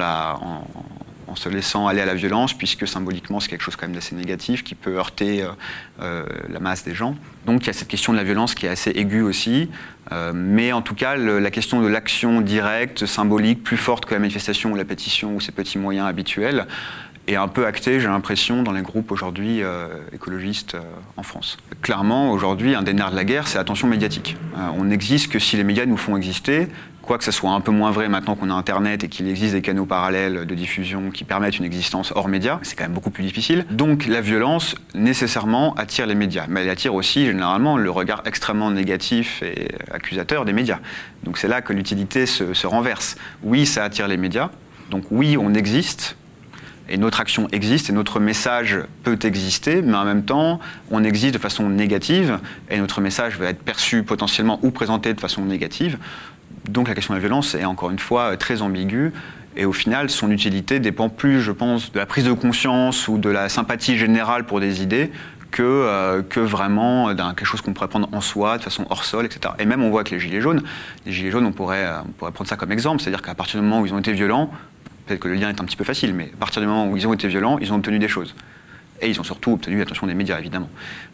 se 1.35 1.49
laissant 1.49 1.87
aller 1.87 2.03
à 2.03 2.05
la 2.05 2.15
violence, 2.15 2.53
puisque 2.53 2.87
symboliquement 2.87 3.41
c'est 3.41 3.49
quelque 3.49 3.63
chose 3.63 3.77
quand 3.77 3.87
même 3.87 3.95
d'assez 3.95 4.15
négatif 4.15 4.63
qui 4.63 4.75
peut 4.75 4.99
heurter 4.99 5.43
euh, 5.43 5.49
euh, 6.03 6.27
la 6.51 6.61
masse 6.61 6.85
des 6.85 6.95
gens. 6.95 7.17
Donc 7.47 7.63
il 7.63 7.69
y 7.69 7.71
a 7.71 7.73
cette 7.73 7.89
question 7.89 8.13
de 8.13 8.19
la 8.19 8.25
violence 8.25 8.55
qui 8.55 8.67
est 8.67 8.69
assez 8.69 8.91
aiguë 8.91 9.23
aussi, 9.23 9.71
euh, 10.13 10.33
mais 10.35 10.73
en 10.73 10.83
tout 10.83 10.95
cas 10.95 11.17
la 11.17 11.51
question 11.51 11.81
de 11.81 11.87
l'action 11.87 12.43
directe, 12.43 13.07
symbolique, 13.07 13.65
plus 13.65 13.79
forte 13.79 14.05
que 14.05 14.13
la 14.13 14.21
manifestation 14.21 14.73
ou 14.73 14.77
la 14.77 14.85
pétition 14.85 15.35
ou 15.35 15.41
ces 15.41 15.53
petits 15.53 15.79
moyens 15.79 16.07
habituels, 16.07 16.67
est 17.29 17.37
un 17.37 17.49
peu 17.49 17.67
actée, 17.67 18.01
j'ai 18.01 18.09
l'impression, 18.09 18.63
dans 18.63 18.73
les 18.73 18.83
groupes 18.83 19.13
aujourd'hui 19.13 19.63
écologistes 20.13 20.77
en 21.17 21.23
France. 21.23 21.57
Clairement, 21.81 22.33
aujourd'hui, 22.33 22.75
un 22.75 22.83
des 22.83 22.93
nerfs 22.93 23.11
de 23.11 23.17
la 23.17 23.25
guerre, 23.25 23.49
c'est 23.49 23.59
l'attention 23.59 23.89
médiatique. 23.89 24.37
on 24.77 24.85
n'existe 24.85 25.31
que 25.31 25.39
si 25.39 25.57
les 25.57 25.65
médias 25.65 25.87
nous 25.87 25.97
font 25.97 26.17
exister, 26.17 26.69
Quoique 27.03 27.25
ce 27.25 27.33
soit 27.33 27.51
un 27.51 27.61
peu 27.61 27.73
moins 27.73 27.91
vrai 27.91 28.09
maintenant 28.09 28.37
qu'on 28.37 28.49
a 28.49 28.55
Internet 28.55 29.03
et 29.03 29.09
qu'il 29.09 29.29
existe 29.29 29.55
des 29.55 29.61
canaux 29.61 29.87
parallèles 29.87 30.47
de 30.47 30.55
diffusion 30.55 31.11
qui 31.11 31.25
permettent 31.25 31.59
une 31.59 31.65
existence 31.65 32.13
hors 32.15 32.29
médias, 32.29 32.61
c'est 32.63 32.77
quand 32.77 32.85
même 32.85 32.93
beaucoup 32.93 33.11
plus 33.11 33.25
difficile. 33.25 33.67
Donc 33.71 34.07
la 34.07 34.21
violence, 34.21 34.77
nécessairement, 34.95 35.75
attire 35.75 36.07
les 36.07 36.15
médias. 36.15 36.47
Mais 36.49 36.63
elle 36.63 36.71
attire 36.71 36.95
aussi, 36.95 37.27
généralement, 37.27 37.77
le 37.77 37.91
regard 37.91 38.23
extrêmement 38.25 38.71
négatif 38.71 39.43
et 39.43 39.73
accusateur 39.91 40.45
des 40.45 40.53
médias. 40.53 40.79
Donc 41.25 41.39
c'est 41.39 41.49
là 41.49 41.61
que 41.61 41.73
l'utilité 41.73 42.25
se 42.25 42.67
renverse. 42.67 43.17
Oui, 43.43 43.67
ça 43.67 43.83
attire 43.83 44.07
les 44.07 44.17
médias. 44.17 44.51
Donc 44.91 45.05
oui, 45.11 45.37
on 45.37 45.55
existe, 45.55 46.17
et 46.89 46.99
notre 46.99 47.21
action 47.21 47.49
existe 47.53 47.91
et 47.91 47.93
notre 47.93 48.21
message 48.21 48.79
peut 49.03 49.19
exister, 49.23 49.83
mais 49.83 49.95
en 49.95 50.05
même 50.05 50.25
temps, 50.25 50.61
on 50.91 51.05
existe 51.05 51.35
de 51.35 51.39
façon 51.39 51.69
négative 51.69 52.39
et 52.71 52.79
notre 52.79 53.01
message 53.01 53.39
va 53.39 53.47
être 53.47 53.63
perçu 53.63 54.03
potentiellement 54.03 54.59
ou 54.63 54.71
présenté 54.71 55.15
de 55.15 55.21
façon 55.21 55.45
négative. 55.45 55.99
Donc 56.69 56.89
la 56.89 56.95
question 56.95 57.15
de 57.15 57.19
la 57.19 57.21
violence 57.21 57.55
est 57.55 57.65
encore 57.65 57.91
une 57.91 57.99
fois 57.99 58.37
très 58.37 58.63
ambiguë. 58.63 59.13
Et 59.57 59.65
au 59.67 59.73
final, 59.73 60.09
son 60.09 60.31
utilité 60.31 60.81
dépend 60.81 61.09
plus, 61.09 61.41
je 61.43 61.53
pense, 61.53 61.93
de 61.93 61.99
la 61.99 62.07
prise 62.07 62.25
de 62.25 62.33
conscience 62.33 63.07
ou 63.09 63.19
de 63.19 63.29
la 63.29 63.49
sympathie 63.49 63.99
générale 63.99 64.45
pour 64.45 64.61
des 64.61 64.83
idées 64.83 65.13
que, 65.51 65.63
euh, 65.63 66.23
que 66.23 66.41
vraiment 66.41 67.13
d'un 67.13 67.35
quelque 67.35 67.47
chose 67.47 67.61
qu'on 67.61 67.75
pourrait 67.75 67.89
prendre 67.89 68.09
en 68.13 68.23
soi, 68.23 68.57
de 68.57 68.63
façon 68.63 68.87
hors 68.89 69.05
sol, 69.05 69.27
etc. 69.27 69.55
Et 69.59 69.67
même 69.67 69.83
on 69.83 69.91
voit 69.91 70.03
que 70.05 70.15
les 70.15 70.21
Gilets 70.21 70.41
jaunes, 70.41 70.63
les 71.05 71.13
Gilets 71.13 71.31
jaunes, 71.31 71.45
on 71.45 71.53
pourrait, 71.53 71.85
euh, 71.85 72.01
on 72.07 72.13
pourrait 72.13 72.33
prendre 72.33 72.49
ça 72.49 72.57
comme 72.57 72.73
exemple, 72.73 73.03
c'est-à-dire 73.03 73.21
qu'à 73.21 73.35
partir 73.35 73.61
du 73.61 73.67
moment 73.67 73.83
où 73.83 73.87
ils 73.87 73.93
ont 73.93 73.99
été 73.99 74.13
violents, 74.13 74.51
peut-être 75.07 75.21
que 75.21 75.29
le 75.29 75.35
lien 75.35 75.49
est 75.49 75.61
un 75.61 75.65
petit 75.65 75.77
peu 75.77 75.85
facile, 75.85 76.15
mais 76.15 76.31
à 76.35 76.37
partir 76.37 76.61
du 76.63 76.69
moment 76.69 76.89
où 76.89 76.97
ils 76.97 77.07
ont 77.07 77.13
été 77.13 77.29
violents, 77.29 77.59
ils 77.59 77.73
ont 77.73 77.77
obtenu 77.77 77.99
des 77.99 78.09
choses. 78.09 78.35
Et 79.01 79.11
ils 79.11 79.21
ont 79.21 79.25
surtout 79.25 79.53
obtenu 79.53 79.79
l'attention 79.79 80.07
des 80.07 80.15
médias, 80.15 80.39
évidemment. 80.39 80.71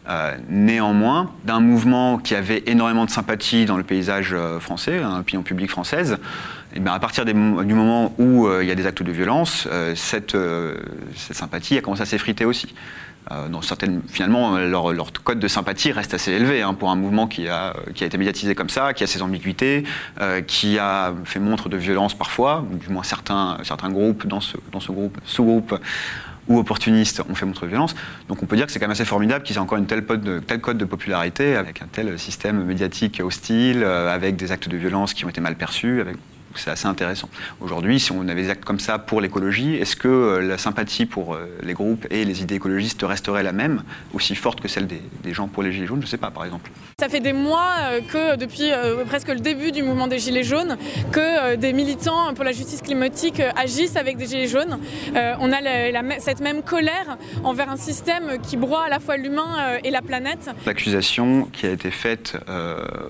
Euh, 0.07 0.37
néanmoins, 0.47 1.31
d'un 1.43 1.59
mouvement 1.59 2.19
qui 2.19 2.35
avait 2.35 2.63
énormément 2.67 3.05
de 3.05 3.09
sympathie 3.09 3.65
dans 3.65 3.77
le 3.77 3.83
paysage 3.83 4.31
euh, 4.33 4.59
français, 4.59 4.99
dans 4.99 5.17
l'opinion 5.17 5.41
publique 5.41 5.71
française, 5.71 6.19
eh 6.75 6.79
bien 6.79 6.93
à 6.93 6.99
partir 6.99 7.25
du 7.25 7.33
moment 7.33 8.13
où 8.19 8.45
euh, 8.45 8.63
il 8.63 8.69
y 8.69 8.71
a 8.71 8.75
des 8.75 8.85
actes 8.85 9.01
de 9.01 9.11
violence, 9.11 9.67
cette, 9.95 10.37
sympathie 11.15 11.79
a 11.79 11.81
commencé 11.81 12.03
à 12.03 12.05
s'effriter 12.05 12.45
aussi. 12.45 12.75
Dans 13.49 13.61
certaines, 13.61 14.01
finalement, 14.07 14.57
leur, 14.57 14.91
leur, 14.93 15.11
code 15.23 15.39
de 15.39 15.47
sympathie 15.47 15.91
reste 15.91 16.13
assez 16.13 16.31
élevé 16.31 16.61
hein, 16.61 16.73
pour 16.73 16.89
un 16.89 16.95
mouvement 16.95 17.27
qui 17.27 17.47
a, 17.47 17.75
qui 17.93 18.03
a 18.03 18.07
été 18.07 18.17
médiatisé 18.17 18.55
comme 18.55 18.69
ça, 18.69 18.93
qui 18.93 19.03
a 19.03 19.07
ses 19.07 19.21
ambiguïtés, 19.21 19.83
qui 20.47 20.79
a 20.79 21.13
fait 21.25 21.39
montre 21.39 21.69
de 21.69 21.77
violence 21.77 22.13
parfois, 22.13 22.65
du 22.71 22.89
moins 22.89 23.03
certains, 23.03 23.57
certains 23.63 23.89
groupes 23.89 24.25
dans 24.27 24.41
ce, 24.41 24.57
dans 24.71 24.79
ce 24.79 24.91
groupe, 24.91 25.17
sous-groupe 25.25 25.79
ou 26.49 26.57
opportunistes 26.57 27.21
ont 27.29 27.35
fait 27.35 27.45
montre 27.45 27.61
de 27.61 27.67
violence. 27.67 27.95
Donc 28.27 28.43
on 28.43 28.45
peut 28.45 28.57
dire 28.57 28.65
que 28.65 28.71
c'est 28.71 28.79
quand 28.79 28.87
même 28.87 28.91
assez 28.91 29.05
formidable 29.05 29.43
qu'ils 29.43 29.55
aient 29.55 29.59
encore 29.59 29.77
une 29.77 29.85
telle, 29.85 30.05
de, 30.05 30.39
tel 30.39 30.59
code 30.59 30.77
de 30.77 30.85
popularité, 30.85 31.55
avec 31.55 31.81
un 31.81 31.87
tel 31.89 32.17
système 32.19 32.63
médiatique 32.65 33.21
hostile, 33.23 33.83
euh, 33.83 34.13
avec 34.13 34.35
des 34.35 34.51
actes 34.51 34.67
de 34.67 34.75
violence 34.75 35.13
qui 35.13 35.23
ont 35.25 35.29
été 35.29 35.39
mal 35.39 35.55
perçus, 35.55 36.01
avec 36.01 36.17
c'est 36.55 36.71
assez 36.71 36.87
intéressant. 36.87 37.29
Aujourd'hui, 37.61 37.99
si 37.99 38.11
on 38.11 38.27
avait 38.27 38.43
des 38.43 38.49
actes 38.49 38.65
comme 38.65 38.79
ça 38.79 38.97
pour 38.99 39.21
l'écologie, 39.21 39.75
est-ce 39.75 39.95
que 39.95 40.07
euh, 40.07 40.41
la 40.41 40.57
sympathie 40.57 41.05
pour 41.05 41.33
euh, 41.33 41.45
les 41.61 41.73
groupes 41.73 42.07
et 42.09 42.25
les 42.25 42.41
idées 42.41 42.55
écologistes 42.55 43.01
resterait 43.03 43.43
la 43.43 43.51
même, 43.51 43.83
aussi 44.13 44.35
forte 44.35 44.59
que 44.61 44.67
celle 44.67 44.87
des, 44.87 44.99
gens 45.33 45.47
pour 45.47 45.63
les 45.63 45.71
Gilets 45.71 45.85
jaunes? 45.85 46.01
Je 46.01 46.05
ne 46.05 46.09
sais 46.09 46.17
pas, 46.17 46.31
par 46.31 46.45
exemple. 46.45 46.71
Ça 46.99 47.07
fait 47.07 47.19
des 47.19 47.33
mois 47.33 47.75
euh, 47.91 48.01
que, 48.01 48.35
depuis 48.35 48.69
presque 49.07 49.29
le 49.29 49.39
début 49.39 49.71
du 49.71 49.83
mouvement 49.83 50.07
des 50.07 50.19
Gilets 50.19 50.43
jaunes, 50.43 50.77
que 51.11 51.55
des 51.55 51.73
militants 51.73 52.33
pour 52.33 52.43
la 52.43 52.51
justice 52.51 52.81
climatique 52.81 53.41
agissent 53.55 53.95
avec 53.95 54.17
des 54.17 54.25
Gilets 54.25 54.47
jaunes. 54.47 54.79
on 55.13 55.51
a 55.51 56.19
cette 56.19 56.41
même 56.41 56.61
colère 56.61 57.17
envers 57.43 57.69
un 57.69 57.77
système 57.77 58.39
qui 58.41 58.57
broie 58.57 58.83
à 58.85 58.89
la 58.89 58.99
fois 58.99 59.17
l'humain 59.17 59.77
et 59.83 59.91
la 59.91 60.01
planète. 60.01 60.49
L'accusation 60.65 61.45
qui 61.51 61.67
a 61.67 61.71
été 61.71 61.91
faite, 61.91 62.37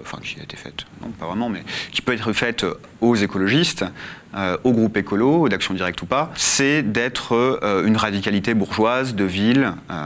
enfin 0.01 0.19
qui 0.23 0.39
a 0.39 0.43
été 0.43 0.57
faite, 0.57 0.85
non 1.01 1.09
pas 1.09 1.27
vraiment, 1.27 1.49
mais 1.49 1.63
qui 1.91 2.01
peut 2.01 2.13
être 2.13 2.33
faite 2.33 2.65
aux 3.01 3.15
écologistes, 3.15 3.28
euh, 4.35 4.57
au 4.63 4.73
groupe 4.73 4.95
écolo, 4.95 5.49
d'action 5.49 5.73
directe 5.73 6.03
ou 6.03 6.05
pas, 6.05 6.31
c'est 6.35 6.83
d'être 6.83 7.33
euh, 7.33 7.83
une 7.87 7.97
radicalité 7.97 8.53
bourgeoise 8.53 9.15
de 9.15 9.23
ville, 9.23 9.73
euh, 9.89 10.05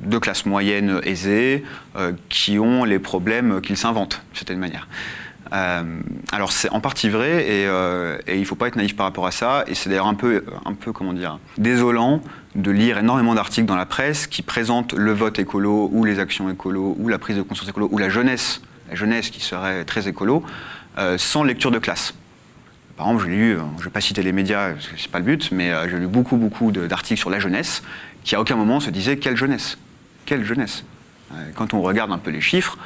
de 0.00 0.18
classe 0.18 0.44
moyenne 0.44 1.00
aisée, 1.02 1.64
qui 2.28 2.58
ont 2.58 2.84
les 2.84 2.98
problèmes 2.98 3.60
qu'ils 3.60 3.76
s'inventent, 3.76 4.22
d'une 4.30 4.36
certaine 4.36 4.58
manière. 4.58 4.86
alors 5.50 6.52
c'est 6.52 6.70
en 6.70 6.80
partie 6.80 7.08
vrai 7.08 7.44
et, 7.46 7.64
il 8.34 8.40
ne 8.40 8.44
faut 8.44 8.54
pas 8.54 8.68
être 8.68 8.76
naïf 8.76 8.94
par 8.94 9.06
rapport 9.06 9.26
à 9.26 9.30
ça. 9.30 9.64
Et 9.66 9.74
c'est 9.74 9.90
d'ailleurs 9.90 10.06
un 10.06 10.14
peu, 10.14 10.44
un 10.64 10.74
peu, 10.74 10.92
comment 10.92 11.12
dire, 11.12 11.38
désolant 11.56 12.22
de 12.54 12.70
lire 12.70 12.98
énormément 12.98 13.34
d'articles 13.34 13.66
dans 13.66 13.76
la 13.76 13.86
presse 13.86 14.26
qui 14.26 14.42
présentent 14.42 14.92
le 14.92 15.12
vote 15.12 15.38
écolo 15.38 15.90
ou 15.92 16.04
les 16.04 16.20
actions 16.20 16.48
écolo 16.48 16.96
ou 16.98 17.08
la 17.08 17.18
prise 17.18 17.36
de 17.36 17.42
conscience 17.42 17.68
écolo 17.68 17.88
ou 17.90 17.98
la 17.98 18.08
jeunesse, 18.08 18.62
la 18.88 18.94
jeunesse 18.94 19.30
qui 19.30 19.40
serait 19.40 19.84
très 19.84 20.06
écolo, 20.06 20.42
sans 21.16 21.42
lecture 21.42 21.70
de 21.70 21.78
classe. 21.78 22.14
Par 22.98 23.06
exemple, 23.06 23.26
j'ai 23.26 23.30
lu, 23.30 23.52
euh, 23.52 23.60
je 23.76 23.78
ne 23.78 23.84
vais 23.84 23.90
pas 23.90 24.00
citer 24.00 24.24
les 24.24 24.32
médias, 24.32 24.72
ce 24.80 24.90
n'est 24.90 25.12
pas 25.12 25.20
le 25.20 25.24
but, 25.24 25.52
mais 25.52 25.70
euh, 25.70 25.88
j'ai 25.88 25.98
lu 26.00 26.08
beaucoup, 26.08 26.36
beaucoup 26.36 26.72
d'articles 26.72 27.20
sur 27.20 27.30
la 27.30 27.38
jeunesse, 27.38 27.84
qui 28.24 28.34
à 28.34 28.40
aucun 28.40 28.56
moment 28.56 28.80
se 28.80 28.90
disait 28.90 29.18
quelle 29.18 29.36
jeunesse? 29.36 29.78
Quelle 30.26 30.44
jeunesse? 30.44 30.84
Euh, 31.32 31.50
Quand 31.54 31.74
on 31.74 31.80
regarde 31.80 32.10
un 32.10 32.18
peu 32.18 32.30
les 32.30 32.40
chiffres, 32.40 32.76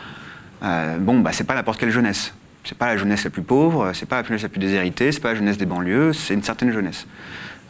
bon, 0.61 1.21
bah, 1.21 1.31
c'est 1.33 1.45
pas 1.45 1.54
n'importe 1.54 1.81
quelle 1.81 1.90
jeunesse. 1.90 2.35
C'est 2.62 2.76
pas 2.76 2.88
la 2.88 2.99
jeunesse 2.99 3.25
la 3.25 3.31
plus 3.31 3.42
pauvre, 3.42 3.92
c'est 3.95 4.07
pas 4.07 4.21
la 4.21 4.28
jeunesse 4.28 4.42
la 4.42 4.50
plus 4.50 4.61
déshéritée, 4.61 5.11
c'est 5.12 5.21
pas 5.21 5.31
la 5.31 5.37
jeunesse 5.37 5.57
des 5.57 5.66
banlieues, 5.66 6.12
c'est 6.12 6.35
une 6.35 6.42
certaine 6.42 6.73
jeunesse. 6.73 7.07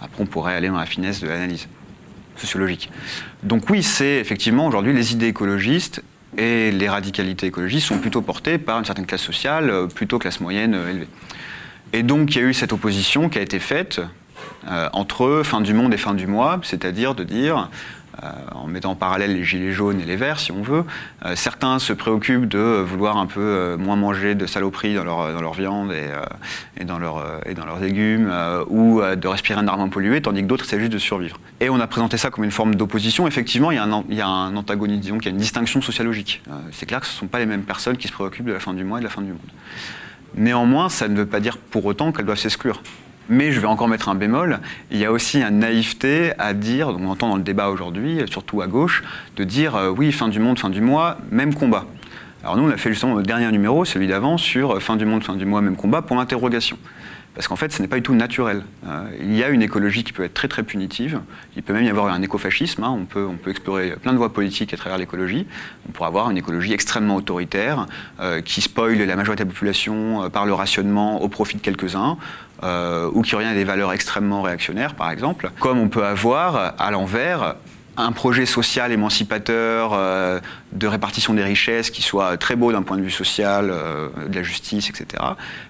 Après, 0.00 0.20
on 0.20 0.26
pourrait 0.26 0.54
aller 0.54 0.68
dans 0.68 0.76
la 0.76 0.84
finesse 0.84 1.20
de 1.20 1.28
l'analyse 1.28 1.68
sociologique. 2.37 2.90
Donc 3.44 3.70
oui, 3.70 3.84
c'est 3.84 4.16
effectivement 4.16 4.66
aujourd'hui 4.66 4.92
les 4.92 5.12
idées 5.12 5.28
écologistes 5.28 6.02
et 6.37 6.72
les 6.72 6.88
radicalités 6.88 7.46
écologistes 7.46 7.87
sont 7.87 7.99
plutôt 7.99 8.20
portées 8.20 8.58
par 8.58 8.80
une 8.80 8.84
certaine 8.84 9.06
classe 9.06 9.22
sociale, 9.22 9.87
plutôt 9.94 10.18
classe 10.18 10.40
moyenne 10.40 10.75
élevée. 10.75 11.08
Et 11.92 12.02
donc 12.02 12.34
il 12.34 12.40
y 12.40 12.44
a 12.44 12.49
eu 12.49 12.54
cette 12.54 12.72
opposition 12.72 13.28
qui 13.28 13.38
a 13.38 13.42
été 13.42 13.58
faite 13.58 14.00
euh, 14.68 14.88
entre 14.92 15.42
fin 15.44 15.61
du 15.61 15.75
monde 15.75 15.92
et 15.92 15.96
fin 15.96 16.14
du 16.14 16.26
mois, 16.26 16.61
c'est-à-dire 16.62 17.14
de 17.14 17.25
dire, 17.25 17.68
euh, 18.22 18.28
en 18.52 18.66
mettant 18.66 18.92
en 18.92 18.94
parallèle 18.94 19.34
les 19.34 19.44
gilets 19.44 19.72
jaunes 19.72 20.00
et 20.00 20.04
les 20.04 20.16
verts, 20.16 20.38
si 20.38 20.52
on 20.52 20.62
veut, 20.62 20.84
euh, 21.25 21.34
certains 21.34 21.78
se 21.78 21.92
préoccupent 21.92 22.46
de 22.46 22.58
vouloir 22.58 23.16
un 23.16 23.26
peu 23.26 23.76
moins 23.78 23.96
manger 23.96 24.34
de 24.34 24.46
saloperies 24.46 24.94
dans 24.94 25.04
leur, 25.04 25.32
dans 25.32 25.40
leur 25.40 25.52
viande 25.52 25.92
et, 25.92 26.84
dans 26.84 26.99
et 27.44 27.54
dans 27.54 27.66
leurs 27.66 27.80
légumes, 27.80 28.32
ou 28.68 29.00
de 29.00 29.28
respirer 29.28 29.58
un 29.58 29.64
moins 29.64 29.88
pollué, 29.88 30.22
tandis 30.22 30.42
que 30.42 30.46
d'autres, 30.46 30.64
c'est 30.64 30.78
juste 30.78 30.92
de 30.92 30.99
survivre. 30.99 31.38
Et 31.61 31.68
on 31.68 31.80
a 31.80 31.87
présenté 31.87 32.16
ça 32.16 32.30
comme 32.30 32.44
une 32.44 32.50
forme 32.50 32.75
d'opposition. 32.75 33.26
Effectivement, 33.26 33.70
il 33.70 33.76
y, 33.76 33.78
a 33.78 33.84
un, 33.84 34.04
il 34.08 34.22
antagonisme, 34.56 35.00
disons 35.00 35.18
qu'il 35.18 35.26
y 35.26 35.28
a 35.28 35.32
une 35.32 35.40
distinction 35.40 35.82
sociologique. 35.82 36.42
c'est 36.70 36.87
clair 36.87 37.00
que 37.00 37.06
ce 37.06 37.12
ne 37.12 37.18
sont 37.18 37.26
pas 37.26 37.38
les 37.38 37.46
mêmes 37.46 37.64
personnes 37.64 37.96
qui 37.96 38.08
se 38.08 38.12
préoccupent 38.12 38.46
de 38.46 38.52
la 38.52 38.61
fin 38.61 38.75
du 38.75 38.84
mois 38.84 38.99
et 38.99 39.00
de 39.00 39.06
la 39.06 39.11
fin 39.11 39.22
du 39.22 39.30
monde. 39.30 39.40
Néanmoins, 40.34 40.88
ça 40.88 41.08
ne 41.08 41.16
veut 41.16 41.26
pas 41.26 41.40
dire 41.40 41.58
pour 41.58 41.84
autant 41.84 42.12
qu'elles 42.12 42.26
doivent 42.26 42.38
s'exclure. 42.38 42.82
Mais 43.28 43.52
je 43.52 43.60
vais 43.60 43.66
encore 43.66 43.88
mettre 43.88 44.08
un 44.08 44.14
bémol, 44.14 44.58
il 44.90 44.98
y 44.98 45.04
a 45.04 45.12
aussi 45.12 45.40
une 45.42 45.60
naïveté 45.60 46.32
à 46.38 46.54
dire, 46.54 46.88
on 46.88 47.08
entend 47.08 47.28
dans 47.28 47.36
le 47.36 47.42
débat 47.42 47.68
aujourd'hui, 47.68 48.20
surtout 48.26 48.62
à 48.62 48.66
gauche, 48.66 49.04
de 49.36 49.44
dire 49.44 49.76
euh, 49.76 49.90
oui, 49.90 50.10
fin 50.10 50.28
du 50.28 50.40
monde, 50.40 50.58
fin 50.58 50.70
du 50.70 50.80
mois, 50.80 51.18
même 51.30 51.54
combat. 51.54 51.86
Alors 52.42 52.56
nous, 52.56 52.64
on 52.64 52.70
a 52.70 52.76
fait 52.76 52.90
justement 52.90 53.14
notre 53.14 53.26
dernier 53.26 53.50
numéro, 53.52 53.84
celui 53.84 54.08
d'avant, 54.08 54.36
sur 54.38 54.72
euh, 54.72 54.80
fin 54.80 54.96
du 54.96 55.04
monde, 55.04 55.22
fin 55.22 55.36
du 55.36 55.46
mois, 55.46 55.60
même 55.60 55.76
combat, 55.76 56.02
pour 56.02 56.16
l'interrogation. 56.16 56.76
Parce 57.34 57.48
qu'en 57.48 57.56
fait, 57.56 57.72
ce 57.72 57.80
n'est 57.80 57.88
pas 57.88 57.96
du 57.96 58.02
tout 58.02 58.14
naturel. 58.14 58.62
Euh, 58.86 59.04
il 59.18 59.34
y 59.34 59.42
a 59.42 59.48
une 59.48 59.62
écologie 59.62 60.04
qui 60.04 60.12
peut 60.12 60.24
être 60.24 60.34
très 60.34 60.48
très 60.48 60.62
punitive. 60.62 61.20
Il 61.56 61.62
peut 61.62 61.72
même 61.72 61.84
y 61.84 61.88
avoir 61.88 62.12
un 62.12 62.20
écofascisme. 62.20 62.84
Hein. 62.84 62.90
On, 62.90 63.04
peut, 63.04 63.50
explorer 63.50 63.96
plein 63.96 64.12
de 64.12 64.18
voies 64.18 64.32
politiques 64.32 64.74
à 64.74 64.76
travers 64.76 64.98
l'écologie. 64.98 65.46
On 65.88 65.92
pourrait 65.92 66.08
avoir 66.08 66.30
une 66.30 66.36
écologie 66.36 66.74
extrêmement 66.74 67.16
autoritaire 67.16 67.86
euh, 68.20 68.42
qui 68.42 68.60
spoile 68.60 68.98
la 68.98 69.16
majorité 69.16 69.44
de 69.44 69.48
la 69.48 69.54
population 69.54 70.24
euh, 70.24 70.28
par 70.28 70.44
le 70.44 70.52
rationnement 70.52 71.22
au 71.22 71.28
profit 71.28 71.56
de 71.56 71.62
quelques-uns. 71.62 72.18
ou 73.14 73.22
qui 73.22 73.34
revient 73.34 73.54
des 73.54 73.64
valeurs 73.64 73.92
extrêmement 73.92 74.42
réactionnaires, 74.42 74.94
par 74.94 75.10
exemple. 75.10 75.50
Comme 75.58 75.78
on 75.78 75.88
peut 75.88 76.04
avoir, 76.04 76.74
à 76.78 76.90
l'envers, 76.90 77.56
un 77.96 78.12
projet 78.12 78.46
social 78.46 78.92
émancipateur 78.92 79.92
de 80.72 80.86
répartition 80.86 81.34
des 81.34 81.44
richesses 81.44 81.90
qui 81.90 82.02
soit 82.02 82.36
très 82.36 82.56
beau 82.56 82.72
d'un 82.72 82.82
point 82.82 82.96
de 82.96 83.02
vue 83.02 83.10
social, 83.10 83.68
euh, 83.70 84.08
de 84.28 84.34
la 84.34 84.42
justice, 84.42 84.88
etc., 84.88 85.22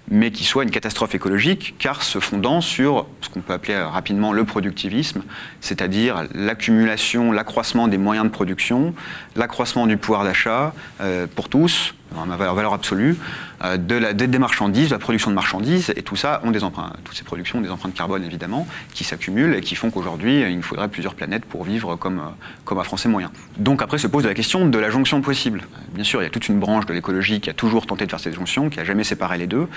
mais 0.09 0.31
qui 0.31 0.45
soit 0.45 0.63
une 0.63 0.71
catastrophe 0.71 1.15
écologique, 1.15 1.75
car 1.79 2.03
se 2.03 2.21
fondant 2.21 2.61
sur 2.61 3.07
ce 3.21 3.29
qu'on 3.29 3.41
peut 3.41 3.53
appeler 3.53 3.77
rapidement 3.77 4.33
le 4.33 4.45
productivisme, 4.45 5.23
c'est-à-dire 5.61 6.25
l'accumulation, 6.35 7.33
l'accroissement 7.33 7.89
des 7.89 7.99
moyens 7.99 8.27
de 8.27 8.33
production, 8.33 8.95
l'accroissement 9.37 9.87
du 9.87 9.97
pouvoir 9.97 10.25
d'achat 10.25 10.75
euh, 11.01 11.27
pour 11.35 11.49
tous, 11.49 11.95
en 12.17 12.27
valeur, 12.27 12.55
valeur 12.55 12.75
absolue, 12.75 13.17
euh, 13.65 13.77
de 13.77 14.27
des, 14.27 14.39
marchandises, 14.39 14.89
de 14.89 14.95
la 14.95 14.99
production 14.99 15.31
de 15.31 15.35
marchandises, 15.35 15.93
et 15.97 16.03
tout 16.03 16.17
ça 16.17 16.41
ont 16.45 16.51
des 16.51 16.65
empreintes, 16.65 16.97
toutes 17.05 17.17
ces 17.17 17.25
productions 17.25 17.59
ont 17.59 17.63
des 17.63 17.71
empreintes 17.71 17.95
carbone 17.95 18.25
évidemment, 18.25 18.67
qui 18.93 19.05
s'accumulent 19.05 19.55
et 19.55 19.61
qui 19.61 19.75
font 19.75 19.91
qu'aujourd'hui 19.91 20.43
il 20.43 20.57
nous 20.57 20.63
faudrait 20.63 20.89
plusieurs 20.89 21.15
planètes 21.15 21.45
pour 21.45 21.65
vivre 21.65 21.97
comme, 21.97 22.21
comme 22.65 22.79
un 22.79 22.85
Français 22.85 23.09
moyen. 23.09 23.31
Donc 23.57 23.83
après 23.83 23.99
se 23.99 24.07
pose 24.07 24.27
la 24.27 24.35
question 24.35 24.67
de 24.67 24.79
la 24.79 24.91
jonction 24.93 25.21
possible. 25.21 25.63
Bien 25.93 26.05
sûr, 26.05 26.21
il 26.21 26.25
y 26.25 26.27
a 26.27 26.31
toute 26.31 26.49
une 26.49 26.61
branche 26.61 26.87
de 26.87 26.93
l'écologie 26.93 27.41
qui 27.41 27.51
a 27.51 27.53
toujours 27.55 27.87
tenté 27.87 28.07
de 28.07 28.11
faire 28.11 28.21
cette 28.21 28.35
jonction, 28.35 28.71
qui 28.71 28.79
n'a 28.79 28.85
jamais 28.85 29.05
séparé 29.05 29.39
les 29.39 29.47
deux. 29.47 29.69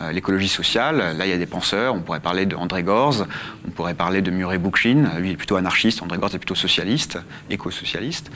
Euh, 0.00 0.12
l'écologie 0.12 0.48
sociale, 0.48 1.16
là 1.16 1.26
il 1.26 1.30
y 1.30 1.32
a 1.32 1.38
des 1.38 1.46
penseurs, 1.46 1.94
on 1.94 2.00
pourrait 2.00 2.20
parler 2.20 2.46
d'André 2.46 2.82
Gorz, 2.82 3.26
on 3.66 3.70
pourrait 3.70 3.94
parler 3.94 4.22
de 4.22 4.30
Murray 4.30 4.58
Bookchin, 4.58 5.10
lui 5.18 5.30
est 5.30 5.36
plutôt 5.36 5.56
anarchiste, 5.56 6.02
André 6.02 6.18
Gorz 6.18 6.34
est 6.34 6.38
plutôt 6.38 6.54
socialiste, 6.54 7.18
éco-socialiste 7.50 8.30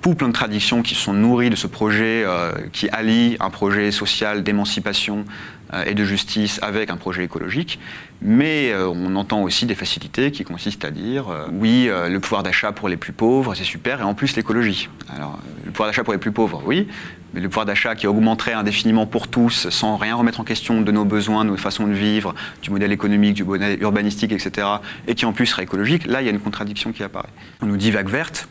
tout 0.00 0.14
plein 0.14 0.28
de 0.28 0.32
traditions 0.32 0.82
qui 0.82 0.94
sont 0.94 1.12
nourries 1.12 1.50
de 1.50 1.56
ce 1.56 1.66
projet 1.66 2.22
euh, 2.24 2.52
qui 2.72 2.88
allie 2.90 3.36
un 3.40 3.50
projet 3.50 3.90
social 3.90 4.42
d'émancipation 4.42 5.24
euh, 5.72 5.84
et 5.84 5.94
de 5.94 6.04
justice 6.04 6.60
avec 6.62 6.90
un 6.90 6.96
projet 6.96 7.24
écologique. 7.24 7.78
Mais 8.22 8.70
euh, 8.70 8.88
on 8.88 9.16
entend 9.16 9.42
aussi 9.42 9.66
des 9.66 9.74
facilités 9.74 10.30
qui 10.30 10.44
consistent 10.44 10.84
à 10.84 10.90
dire 10.90 11.26
oui, 11.52 11.88
le 12.08 12.18
pouvoir 12.18 12.42
d'achat 12.42 12.72
pour 12.72 12.88
les 12.88 12.96
plus 12.96 13.12
pauvres, 13.12 13.54
c'est 13.54 13.64
super, 13.64 14.00
et 14.00 14.04
en 14.04 14.14
plus 14.14 14.36
l'écologie. 14.36 14.88
Alors, 15.14 15.38
le 15.64 15.70
pouvoir 15.70 15.88
d'achat 15.88 16.04
pour 16.04 16.12
les 16.12 16.18
plus 16.18 16.32
pauvres, 16.32 16.62
oui, 16.64 16.88
mais 17.34 17.40
le 17.40 17.48
pouvoir 17.48 17.66
d'achat 17.66 17.94
qui 17.94 18.06
augmenterait 18.06 18.54
indéfiniment 18.54 19.06
pour 19.06 19.28
tous, 19.28 19.68
sans 19.68 19.96
rien 19.96 20.14
remettre 20.14 20.40
en 20.40 20.44
question 20.44 20.80
de 20.80 20.92
nos 20.92 21.04
besoins, 21.04 21.44
de 21.44 21.50
nos 21.50 21.56
façons 21.56 21.86
de 21.86 21.92
vivre, 21.92 22.34
du 22.62 22.70
modèle 22.70 22.92
économique, 22.92 23.34
du 23.34 23.44
modèle 23.44 23.80
urbanistique, 23.82 24.32
etc., 24.32 24.66
et 25.06 25.14
qui 25.14 25.26
en 25.26 25.32
plus 25.32 25.46
serait 25.46 25.64
écologique, 25.64 26.06
là, 26.06 26.22
il 26.22 26.24
y 26.24 26.28
a 26.28 26.32
une 26.32 26.40
contradiction 26.40 26.92
qui 26.92 27.02
apparaît. 27.02 27.28
On 27.60 27.66
nous 27.66 27.76
dit 27.76 27.90
vague 27.90 28.08
verte, 28.08 28.48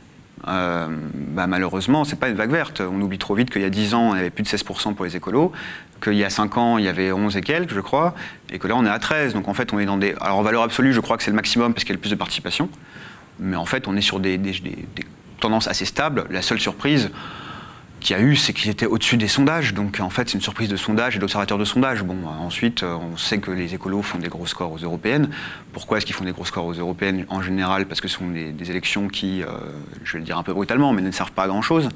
euh, 0.47 0.87
bah, 1.13 1.47
malheureusement, 1.47 2.03
ce 2.03 2.11
n'est 2.11 2.17
pas 2.17 2.29
une 2.29 2.35
vague 2.35 2.51
verte. 2.51 2.81
On 2.81 3.01
oublie 3.01 3.17
trop 3.17 3.35
vite 3.35 3.49
qu'il 3.49 3.61
y 3.61 3.65
a 3.65 3.69
10 3.69 3.93
ans, 3.93 4.15
y 4.15 4.19
avait 4.19 4.29
plus 4.29 4.43
de 4.43 4.47
16% 4.47 4.93
pour 4.93 5.05
les 5.05 5.15
écolos, 5.15 5.51
qu'il 6.03 6.13
y 6.13 6.23
a 6.23 6.29
5 6.29 6.57
ans, 6.57 6.77
il 6.77 6.85
y 6.85 6.87
avait 6.87 7.11
11 7.11 7.37
et 7.37 7.41
quelques, 7.41 7.73
je 7.73 7.79
crois, 7.79 8.13
et 8.51 8.59
que 8.59 8.67
là, 8.67 8.75
on 8.75 8.85
est 8.85 8.89
à 8.89 8.99
13. 8.99 9.33
Donc 9.33 9.47
en 9.47 9.53
fait, 9.53 9.73
on 9.73 9.79
est 9.79 9.85
dans 9.85 9.97
des. 9.97 10.15
Alors 10.21 10.37
en 10.37 10.43
valeur 10.43 10.63
absolue, 10.63 10.93
je 10.93 10.99
crois 10.99 11.17
que 11.17 11.23
c'est 11.23 11.31
le 11.31 11.35
maximum 11.35 11.73
parce 11.73 11.83
qu'il 11.83 11.91
y 11.91 11.95
a 11.95 11.97
le 11.97 12.01
plus 12.01 12.11
de 12.11 12.15
participation. 12.15 12.69
Mais 13.39 13.55
en 13.55 13.65
fait, 13.65 13.87
on 13.87 13.95
est 13.95 14.01
sur 14.01 14.19
des 14.19 14.39
tendances 15.39 15.67
assez 15.67 15.85
stables. 15.85 16.25
La 16.29 16.41
seule 16.41 16.59
surprise, 16.59 17.11
qu'il 18.05 18.15
y 18.15 18.19
a 18.19 18.21
eu, 18.21 18.35
c'est 18.35 18.53
qu'il 18.53 18.69
était 18.69 18.85
au-dessus 18.85 19.17
des 19.17 19.27
sondages. 19.27 19.73
Donc 19.73 19.99
en 19.99 20.11
fait, 20.11 20.29
c'est 20.29 20.35
une 20.35 20.41
surprise 20.41 20.69
de 20.69 20.75
sondage 20.75 21.15
et 21.15 21.19
d'observateurs 21.19 21.57
de 21.57 21.65
sondage. 21.65 22.03
Bon, 22.03 22.15
ensuite, 22.39 22.83
euh, 22.83 22.93
on 22.93 23.17
sait 23.17 23.39
que 23.39 23.49
les 23.49 23.73
écolos 23.73 24.03
font 24.03 24.19
des 24.19 24.27
gros 24.27 24.45
scores 24.45 24.71
aux 24.71 24.77
européennes. 24.77 25.29
Pourquoi 25.73 25.97
est-ce 25.97 26.05
qu'ils 26.05 26.13
font 26.13 26.23
des 26.23 26.31
gros 26.31 26.45
scores 26.45 26.65
aux 26.65 26.73
européennes 26.73 27.25
En 27.29 27.41
général, 27.41 27.87
parce 27.87 28.01
que 28.01 28.07
ce 28.07 28.19
sont 28.19 28.27
des, 28.27 28.69
élections 28.69 29.07
qui, 29.07 29.41
euh, 29.41 29.47
je 30.03 30.13
vais 30.13 30.19
le 30.19 30.25
dire 30.25 30.37
un 30.37 30.43
peu 30.43 30.53
brutalement, 30.53 30.93
mais 30.93 31.01
ne 31.01 31.09
servent 31.09 31.31
pas 31.31 31.43
à 31.43 31.47
grand-chose. 31.47 31.89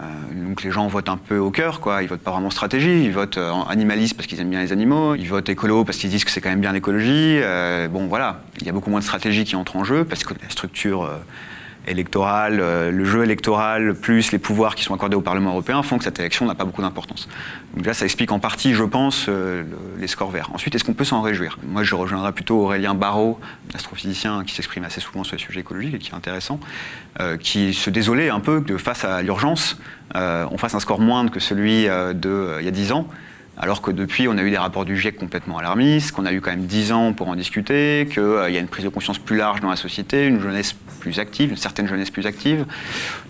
Euh, 0.00 0.02
donc 0.34 0.64
les 0.64 0.72
gens 0.72 0.88
votent 0.88 1.08
un 1.08 1.16
peu 1.16 1.38
au 1.38 1.52
cœur, 1.52 1.78
quoi. 1.78 2.02
Ils 2.02 2.08
votent 2.08 2.20
pas 2.20 2.32
vraiment 2.32 2.50
stratégie, 2.50 3.04
ils 3.04 3.12
votent 3.12 3.38
animaliste 3.68 4.16
parce 4.16 4.26
qu'ils 4.26 4.40
aiment 4.40 4.50
bien 4.50 4.60
les 4.60 4.72
animaux, 4.72 5.14
ils 5.14 5.28
votent 5.28 5.48
écolo 5.48 5.84
parce 5.84 5.98
qu'ils 5.98 6.10
disent 6.10 6.24
que 6.24 6.32
c'est 6.32 6.40
quand 6.40 6.50
même 6.50 6.60
bien 6.60 6.72
l'écologie. 6.72 7.38
bon, 7.90 8.08
voilà, 8.08 8.42
il 8.60 8.66
y 8.66 8.68
a 8.68 8.72
beaucoup 8.72 8.90
moins 8.90 9.00
de 9.00 9.04
stratégie 9.04 9.44
qui 9.44 9.54
entre 9.54 9.76
en 9.76 9.84
jeu 9.84 10.04
parce 10.04 10.24
que 10.24 10.34
la 10.42 10.50
structure 10.50 11.08
électoral, 11.86 12.58
euh, 12.60 12.90
le 12.90 13.04
jeu 13.04 13.22
électoral, 13.24 13.94
plus 13.94 14.32
les 14.32 14.38
pouvoirs 14.38 14.74
qui 14.74 14.84
sont 14.84 14.94
accordés 14.94 15.16
au 15.16 15.20
Parlement 15.20 15.50
européen 15.50 15.82
font 15.82 15.98
que 15.98 16.04
cette 16.04 16.18
élection 16.18 16.46
n'a 16.46 16.54
pas 16.54 16.64
beaucoup 16.64 16.82
d'importance. 16.82 17.28
Donc 17.74 17.86
là, 17.86 17.94
ça 17.94 18.04
explique 18.04 18.32
en 18.32 18.38
partie, 18.38 18.74
je 18.74 18.84
pense, 18.84 19.26
euh, 19.28 19.64
les 19.98 20.06
scores 20.06 20.30
verts. 20.30 20.50
Ensuite, 20.52 20.74
est-ce 20.74 20.84
qu'on 20.84 20.94
peut 20.94 21.04
s'en 21.04 21.22
réjouir? 21.22 21.58
Moi, 21.66 21.82
je 21.82 21.94
rejoindrai 21.94 22.32
plutôt 22.32 22.60
Aurélien 22.60 22.94
Barraud, 22.94 23.38
astrophysicien 23.74 24.44
qui 24.44 24.54
s'exprime 24.54 24.84
assez 24.84 25.00
souvent 25.00 25.24
sur 25.24 25.36
les 25.36 25.42
sujets 25.42 25.60
écologiques 25.60 25.94
et 25.94 25.98
qui 25.98 26.10
est 26.10 26.14
intéressant, 26.14 26.60
euh, 27.20 27.36
qui 27.36 27.74
se 27.74 27.90
désolait 27.90 28.30
un 28.30 28.40
peu 28.40 28.60
que 28.60 28.78
face 28.78 29.04
à 29.04 29.22
l'urgence, 29.22 29.78
on 30.14 30.56
fasse 30.56 30.74
un 30.74 30.80
score 30.80 31.00
moindre 31.00 31.30
que 31.30 31.40
celui 31.40 31.82
d'il 31.82 31.86
y 31.86 31.88
a 31.88 32.70
10 32.70 32.92
ans. 32.92 33.06
Alors 33.58 33.80
que 33.80 33.90
depuis, 33.90 34.28
on 34.28 34.36
a 34.36 34.42
eu 34.42 34.50
des 34.50 34.58
rapports 34.58 34.84
du 34.84 34.96
GIEC 34.98 35.16
complètement 35.16 35.56
alarmistes, 35.58 36.12
qu'on 36.12 36.26
a 36.26 36.32
eu 36.32 36.42
quand 36.42 36.50
même 36.50 36.66
10 36.66 36.92
ans 36.92 37.12
pour 37.14 37.28
en 37.28 37.36
discuter, 37.36 38.06
qu'il 38.10 38.22
y 38.22 38.56
a 38.56 38.60
une 38.60 38.68
prise 38.68 38.84
de 38.84 38.90
conscience 38.90 39.18
plus 39.18 39.36
large 39.36 39.60
dans 39.60 39.70
la 39.70 39.76
société, 39.76 40.26
une 40.26 40.40
jeunesse 40.40 40.74
plus 41.06 41.20
active, 41.20 41.50
une 41.50 41.56
certaine 41.56 41.86
jeunesse 41.86 42.10
plus 42.10 42.26
active. 42.26 42.66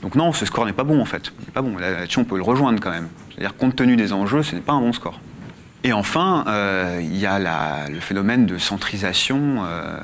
Donc 0.00 0.14
non, 0.14 0.32
ce 0.32 0.46
score 0.46 0.64
n'est 0.64 0.72
pas 0.72 0.84
bon 0.84 0.98
en 0.98 1.04
fait. 1.04 1.30
Il 1.46 1.52
pas 1.52 1.60
bon. 1.60 1.76
Là-dessus, 1.76 2.18
on 2.18 2.24
peut 2.24 2.36
le 2.36 2.42
rejoindre 2.42 2.80
quand 2.80 2.90
même. 2.90 3.08
C'est-à-dire, 3.30 3.54
compte 3.54 3.76
tenu 3.76 3.96
des 3.96 4.14
enjeux, 4.14 4.42
ce 4.42 4.54
n'est 4.54 4.62
pas 4.62 4.72
un 4.72 4.80
bon 4.80 4.94
score. 4.94 5.20
Et 5.84 5.92
enfin, 5.92 6.44
euh, 6.48 7.00
il 7.02 7.18
y 7.18 7.26
a 7.26 7.38
le 7.88 8.00
phénomène 8.00 8.46
de 8.46 8.56
centrisation, 8.56 9.58
euh, 9.66 10.00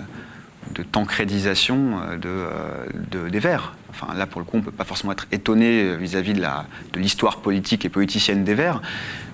de 0.74 0.82
tancrédisation 0.82 1.96
de, 2.20 3.28
des 3.30 3.38
Verts. 3.38 3.74
Enfin, 3.88 4.12
là, 4.14 4.26
pour 4.26 4.42
le 4.42 4.44
coup, 4.44 4.56
on 4.56 4.60
ne 4.60 4.64
peut 4.64 4.70
pas 4.70 4.84
forcément 4.84 5.12
être 5.12 5.26
étonné 5.32 5.96
vis-à-vis 5.96 6.34
de 6.34 7.00
l'histoire 7.00 7.38
politique 7.38 7.86
et 7.86 7.88
politicienne 7.88 8.44
des 8.44 8.54
Verts. 8.54 8.82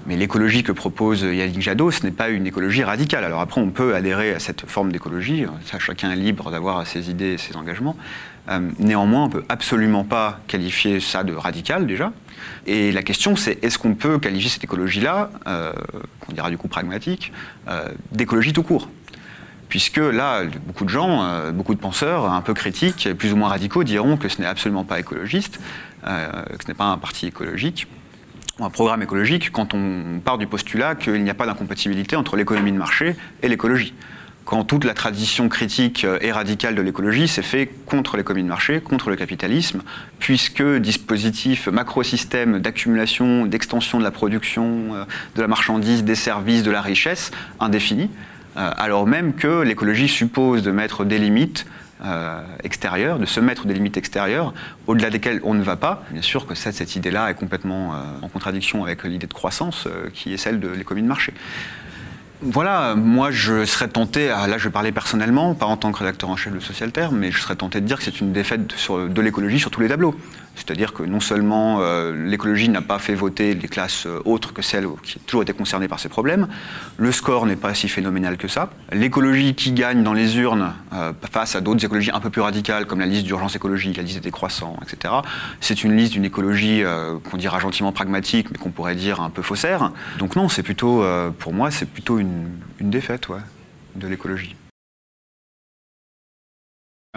Mais 0.09 0.17
l'écologie 0.17 0.63
que 0.63 0.73
propose 0.73 1.21
Yannick 1.21 1.61
Jadot, 1.61 1.91
ce 1.91 2.03
n'est 2.03 2.13
pas 2.13 2.31
une 2.31 2.47
écologie 2.47 2.83
radicale. 2.83 3.25
Alors 3.25 3.43
après, 3.43 3.61
on 3.61 3.69
peut 3.69 3.95
adhérer 3.95 4.33
à 4.33 4.39
cette 4.39 4.65
forme 4.65 4.91
d'écologie. 4.91 5.45
Ça, 5.67 5.79
chacun 5.79 6.11
est 6.11 6.17
libre 6.17 6.51
d'avoir 6.51 6.87
ses 6.87 7.11
idées 7.11 7.35
et 7.35 7.37
ses 7.37 7.57
engagements. 7.57 7.95
Euh, 8.49 8.71
néanmoins, 8.79 9.25
on 9.25 9.27
ne 9.27 9.33
peut 9.33 9.45
absolument 9.51 10.05
pas 10.05 10.41
qualifier 10.49 11.01
ça 11.01 11.25
de 11.25 11.35
radical 11.35 11.87
déjà. 11.87 12.15
Et 12.67 12.91
la 12.91 13.03
question, 13.03 13.37
c'est 13.37 13.63
est-ce 13.63 13.79
qu'on 13.79 13.95
peut 13.95 14.19
qualifier 14.19 14.49
cette 14.49 14.65
écologie-là, 14.65 15.31
euh, 15.47 15.75
qu'on 16.21 16.33
dira 16.33 16.49
du 16.49 16.57
coup 16.57 16.69
pragmatique, 16.69 17.31
euh, 17.69 17.91
d'écologie 18.11 18.55
tout 18.55 18.63
court? 18.63 18.89
Puisque 19.69 19.99
là, 19.99 20.45
beaucoup 20.67 20.87
de 20.87 20.89
gens, 20.89 21.53
beaucoup 21.53 21.75
de 21.75 21.81
penseurs 21.81 22.33
un 22.33 22.41
peu 22.41 22.55
critiques, 22.55 23.11
plus 23.19 23.35
ou 23.35 23.37
moins 23.37 23.51
radicaux, 23.51 23.85
diront 23.85 24.17
que 24.17 24.31
ce 24.31 24.41
n'est 24.41 24.47
absolument 24.47 24.85
pas 24.85 24.99
écologiste, 24.99 25.61
que 26.03 26.63
ce 26.63 26.69
n'est 26.69 26.75
pas 26.75 26.87
un 26.87 26.97
parti 26.97 27.27
écologique 27.27 27.87
un 28.61 28.71
programme 28.71 29.03
écologique 29.03 29.51
quand 29.53 29.75
on 29.75 30.21
part 30.25 30.39
du 30.39 30.47
postulat 30.47 30.95
qu'il 30.95 31.23
n'y 31.23 31.31
a 31.31 31.35
pas 31.35 31.47
d'incompatibilité 31.47 32.17
entre 32.17 32.37
l'économie 32.37 32.73
de 32.73 32.79
marché 32.79 33.17
et 33.43 33.49
l'écologie. 33.49 33.95
Quand 34.45 34.65
toute 34.65 34.85
la 34.85 34.95
tradition 34.95 35.51
critique 35.51 36.07
et 36.23 36.33
radicale 36.33 36.75
de 36.75 36.81
l'écologie 36.81 37.29
s'est 37.29 37.43
fait 37.43 37.67
contre 37.85 38.17
l'économie 38.17 38.45
de 38.45 38.49
marché, 38.49 38.81
contre 38.81 39.11
le 39.11 39.17
capitalisme, 39.17 39.83
puisque 40.19 40.63
dispositif 40.63 41.69
macro-système 41.69 42.59
d'accumulation, 42.59 43.45
d'extension 43.45 43.99
de 43.99 44.05
la 44.05 44.11
production, 44.11 44.95
euh, 44.95 45.05
de 45.37 45.43
la 45.43 45.49
marchandise, 45.49 46.03
des 46.03 46.15
services, 46.15 46.63
de 46.63 46.71
la 46.71 46.81
richesse 46.81 47.31
indéfinie, 47.61 48.11
euh, 48.57 48.71
alors 48.79 49.07
même 49.07 49.35
que 49.35 49.61
l'écologie 49.61 50.09
suppose 50.09 50.63
de 50.63 50.71
mettre 50.71 51.05
des 51.05 51.19
limites 51.19 51.67
euh, 52.05 52.43
extérieures, 52.63 53.19
de 53.19 53.27
se 53.27 53.41
mettre 53.41 53.67
des 53.67 53.75
limites 53.75 53.97
extérieures 53.97 54.55
au-delà 54.87 55.11
desquelles 55.11 55.41
on 55.43 55.55
ne 55.55 55.63
va 55.63 55.75
pas. 55.75 56.05
Bien 56.11 56.23
sûr 56.23 56.47
que 56.47 56.55
cette, 56.55 56.95
idée-là 56.95 57.31
est 57.31 57.35
complètement 57.35 57.93
euh, 57.93 57.97
en 58.23 58.29
contradiction 58.29 58.85
avec 58.85 59.03
l'idée 59.03 59.27
de 59.27 59.33
croissance 59.33 59.87
euh, 59.87 60.09
qui 60.15 60.33
est 60.33 60.37
celle 60.37 60.61
de 60.61 60.69
l'économie 60.69 61.03
de 61.03 61.09
marché. 61.09 61.35
Voilà, 62.41 62.95
moi 62.95 63.33
je 63.33 63.65
serais 63.65 63.89
tenté, 63.89 64.29
là 64.29 64.59
je 64.59 64.65
vais 64.65 64.71
parler 64.71 64.93
personnellement, 64.93 65.55
pas 65.55 65.67
en 65.67 65.77
tant 65.77 65.91
que 65.91 65.99
rédacteur 65.99 66.31
en 66.31 66.37
chef 66.37 66.55
de 66.55 66.61
Social 66.61 66.93
Terre, 66.93 67.11
mais 67.11 67.33
je 67.33 67.41
serais 67.41 67.57
tenté 67.57 67.81
de 67.81 67.87
dire 67.87 67.99
que 67.99 68.05
c'est 68.05 68.21
une 68.21 68.33
défaite 68.33 68.61
de 68.89 69.21
l'écologie 69.21 69.59
sur 69.59 69.73
tous 69.73 69.81
les 69.81 69.89
tableaux. 69.89 70.15
C'est-à-dire 70.59 70.93
que 70.93 71.05
non 71.05 71.21
seulement 71.21 71.79
euh, 71.81 72.13
l'écologie 72.27 72.69
n'a 72.69 72.83
pas 72.83 72.99
fait 72.99 73.15
voter 73.15 73.55
les 73.55 73.69
classes 73.69 74.07
euh, 74.07 74.21
autres 74.25 74.53
que 74.53 74.61
celles 74.61 74.87
qui 75.05 75.17
ont 75.17 75.21
toujours 75.25 75.43
été 75.43 75.53
concernées 75.53 75.87
par 75.87 76.01
ces 76.01 76.09
problèmes, 76.09 76.49
le 76.97 77.13
score 77.13 77.47
n'est 77.47 77.57
pas 77.57 77.75
si 77.75 77.89
phénoménal 77.89 78.37
que 78.37 78.49
ça. 78.49 78.71
L'écologie 78.93 79.55
qui 79.55 79.71
gagne 79.71 80.03
dans 80.03 80.13
les 80.13 80.37
urnes 80.37 80.75
euh, 80.93 81.13
face 81.31 81.55
à 81.55 81.61
d'autres 81.61 81.85
écologies 81.85 82.11
un 82.13 82.19
peu 82.19 82.31
plus 82.31 82.41
radicales, 82.41 82.87
comme 82.87 82.99
la 82.99 83.07
liste 83.07 83.25
d'urgence 83.25 83.55
écologique, 83.55 83.97
la 83.97 84.03
liste 84.03 84.17
des 84.17 84.25
décroissants, 84.25 84.77
etc., 84.83 85.15
c'est 85.61 85.85
une 85.85 85.97
liste 85.97 86.13
d'une 86.13 86.25
écologie 86.25 86.83
qu'on 87.31 87.37
dira 87.37 87.61
gentiment 87.61 87.93
pragmatique, 87.93 88.49
mais 88.51 88.59
qu'on 88.59 88.71
pourrait 88.71 88.97
dire 88.97 89.21
un 89.21 89.31
peu 89.31 89.43
faussaire. 89.43 89.93
Donc 90.19 90.35
non, 90.35 90.49
c'est 90.49 90.63
plutôt, 90.63 91.05
pour 91.39 91.53
moi, 91.53 91.71
c'est 91.71 91.87
plutôt 91.87 92.19
une, 92.19 92.49
défaite 92.81 93.29
de 93.95 94.09
l'écologie. 94.09 94.57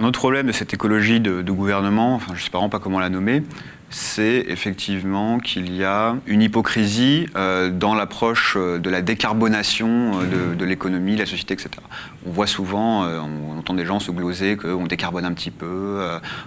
Un 0.01 0.05
autre 0.05 0.17
problème 0.17 0.47
de 0.47 0.51
cette 0.51 0.73
écologie 0.73 1.19
de, 1.19 1.43
gouvernement, 1.51 2.19
je 2.29 2.31
ne 2.31 2.37
sais 2.39 2.49
vraiment 2.49 2.69
pas 2.69 2.79
comment 2.79 2.99
la 2.99 3.09
nommer, 3.09 3.43
c'est 3.91 4.45
effectivement 4.47 5.37
qu'il 5.37 5.75
y 5.75 5.83
a 5.83 6.15
une 6.25 6.41
hypocrisie 6.41 7.27
euh, 7.35 7.69
dans 7.69 7.93
l'approche 7.93 8.55
euh, 8.57 8.79
de 8.79 8.89
la 8.89 9.01
décarbonation 9.01 10.21
euh, 10.21 10.55
de, 10.55 10.65
l'économie, 10.65 11.15
de 11.15 11.19
la 11.19 11.25
société, 11.25 11.53
etc. 11.53 11.69
On 12.25 12.31
voit 12.31 12.47
souvent, 12.47 13.03
on 13.03 13.57
entend 13.57 13.73
des 13.73 13.85
gens 13.85 13.99
se 13.99 14.11
gloser 14.11 14.55
qu'on 14.55 14.85
décarbone 14.85 15.25
un 15.25 15.33
petit 15.33 15.49
peu, 15.49 15.99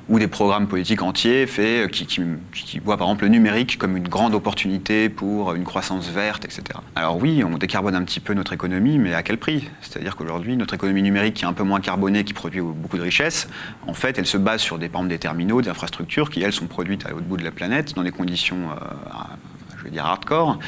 ou 0.09 0.21
des 0.21 0.29
programmes 0.29 0.69
politiques 0.69 1.03
entiers 1.03 1.49
faits 1.49 1.91
qui, 1.91 2.07
qui, 2.07 2.79
voient 2.79 2.97
par 2.97 3.09
exemple 3.09 3.25
le 3.25 3.31
numérique 3.31 3.77
comme 3.77 3.97
une 3.97 4.07
grande 4.07 4.35
opportunité 4.35 5.09
pour 5.09 5.55
une 5.55 5.65
croissance 5.65 6.09
verte, 6.09 6.45
etc. 6.45 6.63
Alors 6.95 7.17
oui, 7.21 7.43
on 7.43 7.59
décarbone 7.59 7.97
un 7.97 8.05
petit 8.05 8.21
peu 8.21 8.35
notre 8.35 8.53
économie, 8.53 8.99
mais 8.99 9.15
à 9.15 9.25
quel 9.25 9.37
prix? 9.37 9.69
C'est-à-dire 9.81 10.15
qu'aujourd'hui, 10.15 10.57
notre 10.57 10.75
économie 10.75 11.03
numérique 11.03 11.35
qui 11.35 11.45
est 11.45 11.49
un 11.49 11.53
peu 11.53 11.65
moins 11.65 11.81
carbonée, 11.81 12.23
qui 12.23 12.35
produit 12.35 12.61
beaucoup 12.61 12.97
de 12.97 13.03
richesses, 13.03 13.49
en 13.89 13.95
fait, 13.95 14.17
elle 14.17 14.27
se 14.27 14.39
base 14.39 14.61
sur 14.61 14.79
des, 14.79 14.89
par 14.89 15.03
des 15.03 15.19
terminaux, 15.19 15.61
des 15.61 15.71
infrastructures 15.71 16.31
qui, 16.31 16.41
elles, 16.41 16.53
sont 16.53 16.69
produites 16.69 17.05
à 17.05 17.15
haute 17.15 17.27
de 17.37 17.45
la 17.45 17.51
planète 17.51 17.95
dans 17.95 18.03
des 18.03 18.11
conditions, 18.11 18.71
euh, 18.71 18.75
je 19.79 19.85
veux 19.85 19.91
dire, 19.91 20.05
hardcore, 20.05 20.59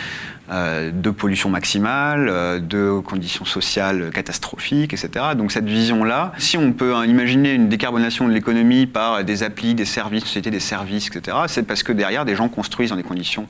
euh, 0.50 0.90
de 0.92 1.10
pollution 1.10 1.50
maximale, 1.50 2.28
euh, 2.28 2.60
de 2.60 3.00
conditions 3.00 3.44
sociales 3.44 4.10
catastrophiques, 4.12 4.92
etc. 4.92 5.26
Donc 5.36 5.52
cette 5.52 5.66
vision-là, 5.66 6.32
si 6.38 6.56
on 6.56 6.72
peut 6.72 6.94
imaginer 7.06 7.52
une 7.52 7.68
décarbonation 7.68 8.28
de 8.28 8.32
l'économie 8.32 8.86
par 8.86 9.24
des 9.24 9.42
applis, 9.42 9.74
des 9.74 9.84
services, 9.84 10.24
sociétés 10.24 10.50
des 10.50 10.60
services, 10.60 11.08
etc., 11.08 11.36
c'est 11.48 11.64
parce 11.64 11.82
que 11.82 11.92
derrière, 11.92 12.24
des 12.24 12.36
gens 12.36 12.48
construisent 12.48 12.90
dans 12.90 12.96
des 12.96 13.02
conditions 13.02 13.46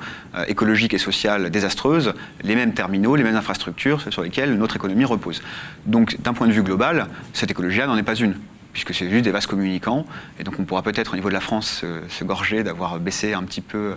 écologiques 0.48 0.94
et 0.94 0.98
sociales 0.98 1.50
désastreuses 1.50 2.14
les 2.42 2.54
mêmes 2.54 2.72
terminaux, 2.72 3.16
les 3.16 3.24
mêmes 3.24 3.36
infrastructures 3.36 4.00
sur 4.10 4.22
lesquelles 4.22 4.56
notre 4.56 4.76
économie 4.76 5.04
repose. 5.04 5.42
Donc 5.84 6.20
d'un 6.22 6.32
point 6.32 6.46
de 6.46 6.52
vue 6.52 6.62
global, 6.62 7.08
cette 7.32 7.50
écologie-là 7.50 7.86
n'en 7.86 7.96
est 7.96 8.02
pas 8.02 8.14
une 8.14 8.34
puisque 8.76 8.92
c'est 8.92 9.08
juste 9.08 9.24
des 9.24 9.30
vases 9.30 9.46
communicants. 9.46 10.04
Et 10.38 10.44
donc 10.44 10.56
on 10.58 10.64
pourra 10.64 10.82
peut-être 10.82 11.14
au 11.14 11.16
niveau 11.16 11.30
de 11.30 11.34
la 11.34 11.40
France 11.40 11.82
se, 12.10 12.24
gorger 12.24 12.62
d'avoir 12.62 13.00
baissé 13.00 13.32
un 13.32 13.42
petit 13.44 13.62
peu, 13.62 13.78
euh, 13.78 13.94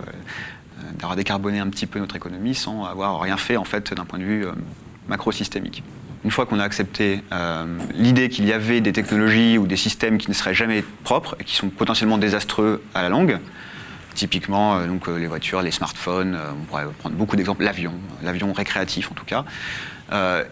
d'avoir 0.94 1.16
décarboné 1.16 1.58
un 1.58 1.68
petit 1.68 1.84
peu 1.84 1.98
notre 1.98 2.16
économie 2.16 2.54
sans 2.54 2.86
avoir 2.86 3.20
rien 3.20 3.36
fait 3.36 3.58
en 3.58 3.64
fait 3.64 3.92
d'un 3.92 4.06
point 4.06 4.18
de 4.18 4.24
vue 4.24 4.46
euh, 4.46 4.52
macro-systémique. 5.06 5.82
Une 6.24 6.30
fois 6.30 6.46
qu'on 6.46 6.58
a 6.58 6.64
accepté 6.64 7.22
euh, 7.30 7.66
l'idée 7.94 8.30
qu'il 8.30 8.46
y 8.46 8.54
avait 8.54 8.80
des 8.80 8.94
technologies 8.94 9.58
ou 9.58 9.66
des 9.66 9.76
systèmes 9.76 10.16
qui 10.16 10.30
ne 10.30 10.34
seraient 10.34 10.54
jamais 10.54 10.82
propres 11.04 11.36
et 11.40 11.44
qui 11.44 11.56
sont 11.56 11.68
potentiellement 11.68 12.16
désastreux 12.16 12.82
à 12.94 13.02
la 13.02 13.10
longue, 13.10 13.38
typiquement 14.14 14.86
donc, 14.86 15.08
les 15.08 15.26
voitures, 15.26 15.60
les 15.60 15.72
smartphones, 15.72 16.38
on 16.58 16.64
pourrait 16.64 16.86
prendre 16.98 17.16
beaucoup 17.16 17.36
d'exemples, 17.36 17.64
l'avion, 17.64 17.92
l'avion 18.22 18.50
récréatif 18.54 19.10
en 19.10 19.14
tout 19.14 19.26
cas, 19.26 19.44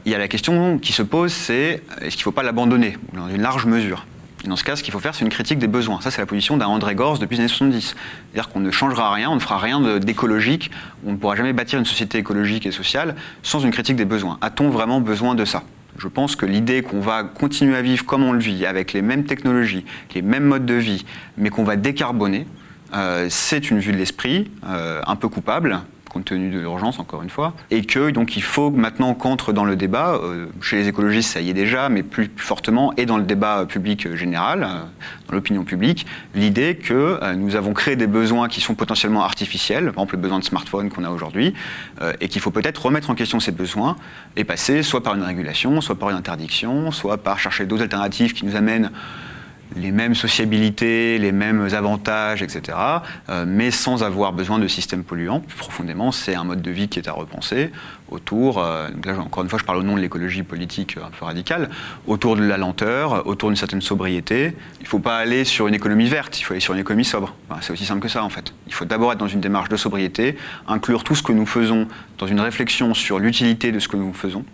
il 0.07 0.13
y 0.13 0.15
a 0.15 0.19
la 0.19 0.29
question 0.29 0.79
qui 0.79 0.93
se 0.93 1.03
pose, 1.03 1.33
c'est 1.33 1.83
est-ce 2.01 2.11
qu'il 2.11 2.21
ne 2.21 2.25
faut 2.25 2.33
pas 2.33 2.45
l'abandonner 2.45 2.97
dans 3.15 3.29
une 3.29 3.43
large 3.43 3.67
mesure? 3.67 4.07
Dans 4.49 4.57
ce 4.57 4.65
cas, 4.65 4.77
ce 4.77 4.83
qu'il 4.83 4.93
faut 4.93 4.99
faire, 4.99 5.15
c'est 5.15 5.25
une 5.25 5.31
critique 5.31 5.59
des 5.59 5.69
besoins. 5.69 6.01
Ça, 6.01 6.11
c'est 6.11 6.21
la 6.21 6.27
position 6.27 6.57
d'un 6.57 6.67
André 6.67 6.95
Gorz 6.95 7.19
depuis 7.19 7.37
les 7.37 7.43
années 7.43 7.49
70. 7.49 7.95
C'est-à-dire 8.33 8.49
qu'on 8.51 8.61
ne 8.61 8.71
changera 8.71 9.13
rien, 9.13 9.31
on 9.31 9.35
ne 9.35 9.41
fera 9.41 9.59
rien 9.59 9.99
d'écologique, 9.99 10.71
on 11.07 11.13
ne 11.13 11.17
pourra 11.17 11.37
jamais 11.37 11.53
bâtir 11.53 11.79
une 11.79 11.85
société 11.85 12.19
écologique 12.19 12.67
et 12.67 12.73
sociale 12.73 13.15
sans 13.43 13.61
une 13.61 13.71
critique 13.71 13.97
des 13.97 14.05
besoins. 14.05 14.39
A-t-on 14.41 14.71
vraiment 14.71 15.01
besoin 15.01 15.35
de 15.35 15.45
ça? 15.45 15.63
Je 15.99 16.09
pense 16.09 16.37
que 16.37 16.47
l'idée 16.47 16.83
qu'on 16.83 17.01
va 17.01 17.25
continuer 17.25 17.77
à 17.77 17.83
vivre 17.83 18.05
comme 18.05 18.23
on 18.23 18.33
le 18.33 18.39
vit, 18.39 18.65
avec 18.67 18.93
les 18.93 19.03
mêmes 19.03 19.25
technologies, 19.25 19.85
les 20.15 20.23
mêmes 20.23 20.45
modes 20.45 20.67
de 20.67 20.75
vie, 20.75 21.05
mais 21.37 21.51
qu'on 21.51 21.65
va 21.65 21.77
décarboner, 21.77 22.47
euh, 22.95 23.27
c'est 23.29 23.71
une 23.71 23.81
vue 23.81 23.93
de 23.93 23.99
l'esprit 23.99 24.51
euh, 24.67 25.01
un 25.07 25.17
peu 25.17 25.29
coupable, 25.29 25.81
compte 26.19 26.27
tenu 26.27 26.51
de 26.51 26.59
l'urgence, 26.59 26.99
encore 26.99 27.23
une 27.23 27.31
fois, 27.31 27.55
et 27.71 27.83
que 27.85 28.11
donc 28.11 28.37
il 28.37 28.43
faut 28.43 28.71
maintenant 28.71 29.15
qu'entre 29.15 29.53
dans 29.53 29.65
le 29.65 29.77
débat, 29.77 30.15
euh, 30.15 30.47
chez 30.61 30.77
les 30.77 30.89
écologistes 30.89 31.33
ça 31.33 31.41
y 31.41 31.51
est 31.51 31.55
déjà, 31.55 31.89
mais 31.89 32.03
plus, 32.03 32.31
fortement, 32.37 32.93
et 32.97 33.07
dans 33.07 33.19
le 33.19 33.25
débat 33.25 33.65
public 33.67 34.15
général, 34.15 34.63
euh, 34.63 34.67
dans 35.29 35.35
l'opinion 35.35 35.65
publique, 35.65 36.07
l'idée 36.35 36.77
que 36.77 37.19
euh, 37.23 37.35
nous 37.35 37.57
avons 37.57 37.73
créé 37.73 37.97
des 37.97 38.07
besoins 38.07 38.49
qui 38.49 38.61
sont 38.61 38.75
potentiellement 38.75 39.23
artificiels, 39.23 39.85
par 39.85 40.05
exemple 40.05 40.17
le 40.17 40.23
besoin 40.23 40.39
de 40.39 40.45
smartphone 40.45 40.91
qu'on 40.91 41.05
a 41.05 41.11
aujourd'hui, 41.11 41.55
et 42.21 42.29
qu'il 42.29 42.41
faut 42.41 42.51
peut-être 42.51 42.85
remettre 42.85 43.11
en 43.11 43.15
question 43.15 43.41
ces 43.41 43.53
besoins 43.53 43.97
et 44.37 44.45
passer 44.45 44.83
soit 44.83 45.03
par 45.03 45.15
une 45.15 45.23
régulation, 45.23 45.81
soit 45.81 45.97
par 45.97 46.11
une 46.11 46.17
interdiction, 46.17 46.91
soit 46.91 47.19
par 47.19 47.39
chercher 47.39 47.67
d'autres 47.67 47.83
alternatives 47.83 48.33
qui 48.33 48.45
nous 48.45 48.57
amènent 48.57 48.91
les 49.77 49.93
mêmes 49.93 50.15
sociabilités, 50.15 51.19
les 51.19 51.33
mêmes 51.33 51.69
avantages, 51.73 52.43
etc., 52.43 52.79
euh, 53.29 53.45
mais 53.47 53.71
sans 53.71 54.03
avoir 54.03 54.33
besoin 54.33 54.59
de 54.59 54.69
systèmes 54.69 55.05
polluants. 55.05 55.41
Plus 55.41 55.57
profondément, 55.57 56.13
c'est 56.13 56.35
un 56.35 56.45
mode 56.45 56.63
de 56.63 56.71
vie 56.71 56.89
qui 56.89 56.99
est 56.99 57.09
à 57.09 57.13
repenser 57.13 57.71
autour, 58.11 58.59
euh, 58.59 58.89
donc 58.91 59.05
là 59.05 59.19
encore 59.19 59.43
une 59.43 59.51
fois 59.51 59.59
je 59.59 59.65
parle 59.65 59.79
au 59.79 59.83
nom 59.83 59.95
de 59.95 60.01
l'écologie 60.01 60.43
politique 60.43 60.97
un 60.97 61.11
peu 61.11 61.25
radicale, 61.25 61.69
autour 62.07 62.37
de 62.37 62.43
la 62.43 62.57
lenteur, 62.57 63.27
autour 63.27 63.51
d'une 63.51 63.57
certaine 63.57 63.83
sobriété. 63.83 64.55
Il 64.81 64.85
ne 64.85 64.89
faut 64.89 64.99
pas 64.99 65.19
aller 65.19 65.45
sur 65.45 65.69
une 65.69 65.75
économie 65.75 66.09
verte, 66.09 66.41
il 66.41 66.43
faut 66.43 66.55
aller 66.55 66.61
sur 66.61 66.75
une 66.75 66.81
économie 66.81 67.05
sobre. 67.05 67.35
c'est 67.61 67.73
aussi 67.73 67.85
simple 67.85 68.01
que 68.01 68.09
ça 68.09 68.25
en 68.25 68.31
fait. 68.31 68.55
Il 68.67 68.73
faut 68.73 68.87
d'abord 68.87 69.13
être 69.13 69.19
dans 69.19 69.29
une 69.29 69.41
démarche 69.41 69.69
de 69.69 69.77
sobriété, 69.77 70.37
inclure 70.67 71.05
tout 71.05 71.15
ce 71.15 71.23
que 71.23 71.33
nous 71.33 71.47
faisons 71.47 71.87
dans 72.19 72.27
une 72.27 72.41
réflexion 72.41 72.95
sur 72.95 73.19
l'utilité 73.19 73.73
de 73.73 73.79
ce 73.79 73.89
que 73.89 73.97
nous 73.97 74.13
faisons, 74.15 74.45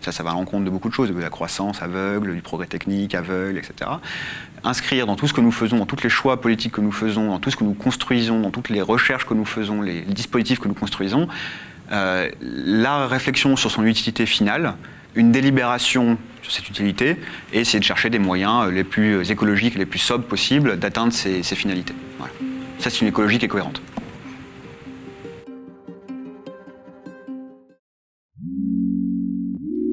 ça, 0.00 0.12
ça 0.12 0.22
va 0.22 0.30
à 0.30 0.34
l'encontre 0.34 0.64
de 0.64 0.70
beaucoup 0.70 0.88
de 0.88 0.94
choses, 0.94 1.10
de 1.10 1.20
la 1.20 1.30
croissance 1.30 1.82
aveugle, 1.82 2.34
du 2.34 2.42
progrès 2.42 2.66
technique 2.66 3.14
aveugle, 3.14 3.58
etc. 3.58 3.90
Inscrire 4.64 5.06
dans 5.06 5.16
tout 5.16 5.26
ce 5.26 5.32
que 5.32 5.40
nous 5.40 5.52
faisons, 5.52 5.78
dans 5.78 5.86
tous 5.86 6.02
les 6.02 6.08
choix 6.08 6.40
politiques 6.40 6.72
que 6.72 6.80
nous 6.80 6.92
faisons, 6.92 7.28
dans 7.28 7.40
tout 7.40 7.50
ce 7.50 7.56
que 7.56 7.64
nous 7.64 7.74
construisons, 7.74 8.40
dans 8.40 8.50
toutes 8.50 8.68
les 8.68 8.82
recherches 8.82 9.26
que 9.26 9.34
nous 9.34 9.44
faisons, 9.44 9.82
les 9.82 10.02
dispositifs 10.02 10.60
que 10.60 10.68
nous 10.68 10.74
construisons, 10.74 11.28
euh, 11.90 12.28
la 12.40 13.06
réflexion 13.06 13.56
sur 13.56 13.70
son 13.70 13.84
utilité 13.84 14.26
finale, 14.26 14.74
une 15.14 15.32
délibération 15.32 16.18
sur 16.42 16.52
cette 16.52 16.68
utilité, 16.68 17.16
et 17.52 17.60
essayer 17.60 17.78
de 17.78 17.84
chercher 17.84 18.10
des 18.10 18.18
moyens 18.18 18.70
les 18.70 18.84
plus 18.84 19.30
écologiques, 19.30 19.74
les 19.74 19.86
plus 19.86 19.98
sobres 19.98 20.24
possibles 20.24 20.78
d'atteindre 20.78 21.12
ces, 21.12 21.42
finalités. 21.42 21.94
Ça, 22.78 22.90
c'est 22.90 23.00
une 23.00 23.08
écologie 23.08 23.38
qui 23.38 23.46
est 23.46 23.48
cohérente. 23.48 23.82